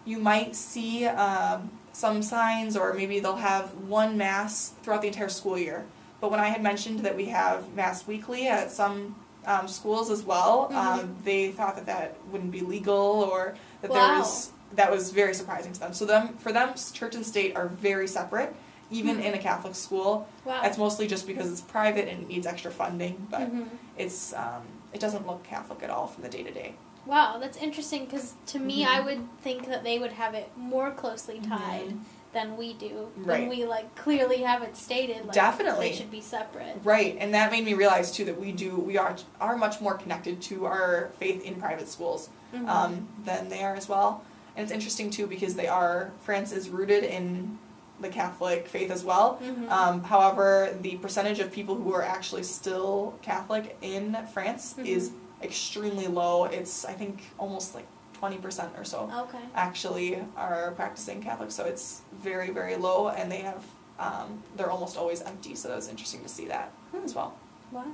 You 0.05 0.19
might 0.19 0.55
see 0.55 1.05
um, 1.05 1.73
some 1.93 2.23
signs, 2.23 2.77
or 2.77 2.95
maybe 2.95 3.19
they'll 3.19 3.37
have 3.37 3.75
one 3.75 4.17
mass 4.17 4.73
throughout 4.83 5.03
the 5.03 5.09
entire 5.09 5.29
school 5.29 5.59
year. 5.59 5.85
But 6.27 6.33
when 6.33 6.41
I 6.41 6.49
had 6.49 6.61
mentioned 6.61 6.99
that 7.05 7.15
we 7.15 7.27
have 7.27 7.73
mass 7.75 8.05
weekly 8.05 8.49
at 8.49 8.73
some 8.73 9.15
um, 9.47 9.69
schools 9.69 10.11
as 10.11 10.25
well, 10.25 10.69
um, 10.75 10.99
Mhm. 10.99 11.23
they 11.25 11.53
thought 11.53 11.77
that 11.77 11.87
that 11.87 12.17
wouldn't 12.33 12.51
be 12.51 12.63
legal, 12.63 12.97
or 13.31 13.55
that 13.81 13.93
Wow. 13.93 14.09
there 14.09 14.19
was 14.19 14.51
that 14.75 14.91
was 14.91 15.13
very 15.13 15.33
surprising 15.35 15.73
to 15.73 15.79
them. 15.79 15.93
So 15.95 16.05
them 16.05 16.37
for 16.39 16.51
them, 16.51 16.71
church 16.93 17.15
and 17.15 17.25
state 17.25 17.55
are 17.57 17.69
very 17.69 18.09
separate, 18.09 18.57
even 18.91 19.19
Hmm. 19.19 19.23
in 19.23 19.35
a 19.35 19.39
Catholic 19.39 19.77
school. 19.77 20.27
wow. 20.45 20.63
That's 20.63 20.77
mostly 20.79 21.07
just 21.07 21.29
because 21.29 21.49
it's 21.53 21.61
private 21.61 22.09
and 22.09 22.23
it 22.23 22.29
needs 22.29 22.45
extra 22.45 22.73
funding, 22.73 23.29
but 23.31 23.43
Mhm. 23.43 23.69
it's 23.97 24.33
um, 24.35 24.63
it 24.93 24.99
doesn't 24.99 25.29
look 25.29 25.45
Catholic 25.45 25.85
at 25.85 25.91
all 25.91 26.09
from 26.09 26.25
the 26.25 26.29
day 26.29 26.43
to 26.43 26.51
day. 26.51 26.75
Wow, 27.07 27.39
that's 27.39 27.57
interesting 27.57 28.05
because 28.07 28.35
to 28.47 28.59
me, 28.59 28.83
Mhm. 28.83 28.89
I 28.89 29.01
would 29.01 29.23
think 29.43 29.69
that 29.69 29.85
they 29.85 30.01
would 30.01 30.15
have 30.15 30.35
it 30.35 30.51
more 30.57 30.91
closely 30.91 31.39
tied 31.39 31.91
Mhm. 31.91 31.99
Than 32.37 32.57
we 32.59 32.75
do. 32.75 33.09
Right. 33.17 33.41
When 33.41 33.49
we 33.49 33.65
like 33.65 33.95
clearly 33.97 34.43
have 34.43 34.63
it 34.63 34.77
stated, 34.77 35.25
like 35.25 35.33
Definitely. 35.33 35.89
they 35.91 35.97
should 35.97 36.11
be 36.11 36.21
separate. 36.21 36.77
Right, 36.85 37.17
and 37.19 37.33
that 37.33 37.51
made 37.51 37.65
me 37.65 37.73
realize 37.73 38.13
too 38.13 38.27
that 38.27 38.39
we 38.39 38.53
do 38.53 38.77
we 38.77 38.99
are 38.99 39.17
are 39.41 39.57
much 39.57 39.81
more 39.81 39.95
connected 39.95 40.43
to 40.43 40.67
our 40.67 41.11
faith 41.19 41.43
in 41.45 41.55
private 41.55 41.89
schools 41.89 42.29
Mhm. 42.55 42.69
um, 42.69 43.09
than 43.25 43.49
they 43.49 43.63
are 43.65 43.75
as 43.75 43.89
well. 43.89 44.23
And 44.55 44.63
it's 44.65 44.73
interesting 44.73 45.09
too 45.11 45.27
because 45.27 45.55
they 45.55 45.67
are 45.67 46.13
France 46.21 46.53
is 46.53 46.69
rooted 46.69 47.05
in 47.05 47.59
the 48.01 48.11
Catholic 48.11 48.69
faith 48.69 48.91
as 48.91 49.03
well. 49.03 49.39
Mhm. 49.43 49.71
Um, 49.71 50.03
however, 50.05 50.77
the 50.83 50.97
percentage 50.99 51.41
of 51.41 51.51
people 51.51 51.75
who 51.77 51.95
are 51.95 52.03
actually 52.03 52.43
still 52.43 53.15
Catholic 53.23 53.79
in 53.81 54.15
France 54.35 54.75
Mhm. 54.79 54.87
is 54.87 55.11
extremely 55.43 56.07
low. 56.07 56.45
It's 56.45 56.85
I 56.85 56.93
think 56.93 57.23
almost 57.39 57.75
like 57.75 57.87
twenty 58.27 58.43
percent 58.43 58.73
or 58.77 58.85
so. 58.85 59.11
okay. 59.29 59.39
actually 59.55 60.19
are 60.37 60.73
practicing 60.73 61.23
Catholic, 61.23 61.51
so 61.53 61.65
it's 61.65 62.03
very, 62.13 62.51
very 62.51 62.75
low, 62.77 63.09
and 63.09 63.31
they 63.31 63.39
have 63.39 63.63
um, 63.99 64.43
they're 64.57 64.71
almost 64.71 64.97
always 64.97 65.23
empty. 65.23 65.55
So 65.55 65.73
it 65.73 65.77
was 65.77 65.89
interesting 65.89 66.23
to 66.23 66.29
see 66.29 66.47
that 66.49 66.73
as 67.05 67.15
well. 67.15 67.39
Wow. 67.73 67.85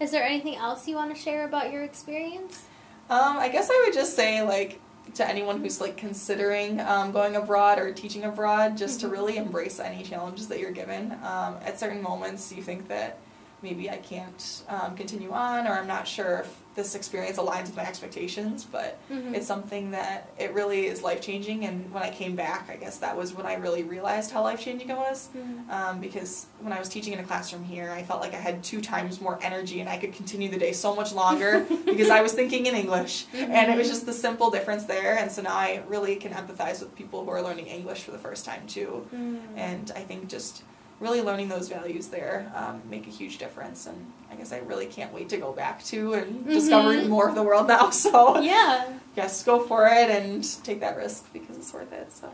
Is 0.00 0.10
there 0.10 0.22
anything 0.24 0.56
else 0.56 0.86
you 0.88 0.96
want 0.96 1.14
to 1.14 1.20
share 1.20 1.46
about 1.46 1.72
your 1.72 1.84
experience? 1.84 2.64
Um, 3.08 3.38
I 3.38 3.48
guess 3.48 3.68
I 3.70 3.82
would 3.86 3.94
just 3.94 4.14
say 4.16 4.42
like 4.42 4.80
to 5.14 5.26
anyone 5.28 5.60
who's 5.60 5.80
like 5.80 5.96
considering 5.96 6.80
um, 6.80 7.12
going 7.12 7.36
abroad 7.36 7.78
or 7.78 7.92
teaching 7.92 8.24
abroad, 8.24 8.76
just 8.76 9.00
to 9.00 9.06
Mhm. 9.06 9.12
really 9.12 9.36
embrace 9.36 9.78
any 9.78 10.02
challenges 10.02 10.48
that 10.48 10.58
you're 10.58 10.72
given. 10.72 11.12
Um, 11.22 11.56
at 11.64 11.78
certain 11.78 12.02
moments, 12.02 12.52
you 12.52 12.62
think 12.62 12.88
that 12.88 13.18
maybe 13.64 13.90
I 13.90 13.96
can't 13.96 14.62
um, 14.68 14.94
continue 14.94 15.32
on, 15.32 15.66
or 15.66 15.72
I'm 15.72 15.88
not 15.88 16.06
sure 16.06 16.40
if 16.40 16.60
this 16.76 16.96
experience 16.96 17.38
aligns 17.38 17.62
with 17.66 17.76
my 17.76 17.86
expectations, 17.86 18.64
but 18.64 18.98
Mhm. 19.08 19.32
it's 19.36 19.46
something 19.46 19.92
that 19.92 20.28
it 20.38 20.52
really 20.54 20.86
is 20.86 21.02
life 21.02 21.20
changing. 21.20 21.64
And 21.64 21.92
when 21.94 22.02
I 22.02 22.10
came 22.10 22.34
back, 22.34 22.68
I 22.68 22.74
guess 22.76 22.96
that 22.98 23.16
was 23.16 23.32
when 23.32 23.46
I 23.46 23.54
really 23.54 23.84
realized 23.84 24.32
how 24.32 24.42
life 24.42 24.60
changing 24.60 24.88
it 24.90 24.96
was. 24.96 25.28
Mhm. 25.36 25.70
Um, 25.70 26.00
because 26.00 26.46
when 26.60 26.72
I 26.72 26.80
was 26.80 26.88
teaching 26.88 27.12
in 27.12 27.20
a 27.20 27.22
classroom 27.22 27.62
here, 27.64 27.90
I 27.92 28.02
felt 28.02 28.20
like 28.20 28.34
I 28.34 28.38
had 28.48 28.62
two 28.64 28.80
times 28.80 29.20
more 29.20 29.38
energy 29.40 29.80
and 29.80 29.88
I 29.88 29.98
could 29.98 30.12
continue 30.14 30.48
the 30.50 30.58
day 30.58 30.72
so 30.72 30.94
much 30.96 31.12
longer 31.12 31.60
because 31.84 32.10
I 32.10 32.20
was 32.22 32.32
thinking 32.32 32.66
in 32.66 32.74
English. 32.74 33.26
And 33.32 33.70
it 33.72 33.78
was 33.78 33.88
just 33.88 34.04
the 34.04 34.12
simple 34.12 34.50
difference 34.50 34.84
there. 34.84 35.16
And 35.16 35.30
so 35.30 35.42
now 35.42 35.54
I 35.54 35.82
really 35.86 36.16
can 36.16 36.32
empathize 36.32 36.80
with 36.80 36.92
people 36.96 37.24
who 37.24 37.30
are 37.30 37.40
learning 37.40 37.66
English 37.68 38.02
for 38.02 38.10
the 38.10 38.18
first 38.18 38.44
time 38.44 38.66
too. 38.66 39.06
Mm. 39.14 39.38
And 39.56 39.92
I 39.94 40.00
think 40.00 40.28
just 40.28 40.62
really 41.00 41.20
learning 41.20 41.48
those 41.48 41.68
values 41.68 42.08
there 42.08 42.50
um, 42.54 42.80
make 42.88 43.06
a 43.06 43.10
huge 43.10 43.38
difference. 43.38 43.86
And 43.86 44.12
I 44.30 44.36
guess 44.36 44.52
I 44.52 44.58
really 44.58 44.86
can't 44.86 45.12
wait 45.12 45.28
to 45.30 45.36
go 45.36 45.52
back 45.52 45.82
to 45.84 46.14
and 46.14 46.46
discovering 46.46 47.00
Mhm. 47.06 47.08
more 47.08 47.28
of 47.28 47.34
the 47.34 47.42
world 47.42 47.68
now. 47.68 47.90
So 48.04 48.40
Yeah, 48.40 48.92
yes, 49.16 49.42
go 49.44 49.60
for 49.60 49.86
it 49.86 50.10
and 50.10 50.44
take 50.64 50.80
that 50.80 50.96
risk 50.96 51.32
because 51.32 51.56
it's 51.56 51.72
worth 51.72 51.92
it. 51.92 52.12
So 52.12 52.30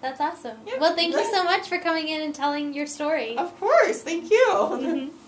that's 0.00 0.20
awesome. 0.20 0.58
Yeah. 0.66 0.78
Well, 0.80 0.94
thank 0.96 1.14
you 1.14 1.24
so 1.32 1.44
much 1.44 1.68
for 1.68 1.78
coming 1.78 2.08
in 2.08 2.20
and 2.22 2.34
telling 2.34 2.74
your 2.74 2.86
story. 2.86 3.36
of 3.38 3.58
course, 3.60 4.02
thank 4.02 4.30
you. 4.30 4.46
Mhm. 4.52 5.10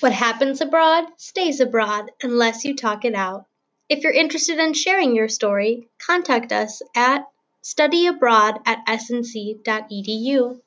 What 0.00 0.12
happens 0.12 0.60
abroad 0.60 1.04
stays 1.16 1.58
abroad 1.60 2.10
unless 2.22 2.64
you 2.66 2.76
talk 2.76 3.04
it 3.06 3.14
out. 3.14 3.46
If 3.88 4.02
you're 4.02 4.12
interested 4.12 4.58
in 4.58 4.74
sharing 4.74 5.16
your 5.16 5.28
story, 5.28 5.88
contact 5.98 6.52
us 6.52 6.82
at 6.94 7.22
studyabroad 7.66 8.60
at 8.64 8.78
snc.edu. 8.86 10.60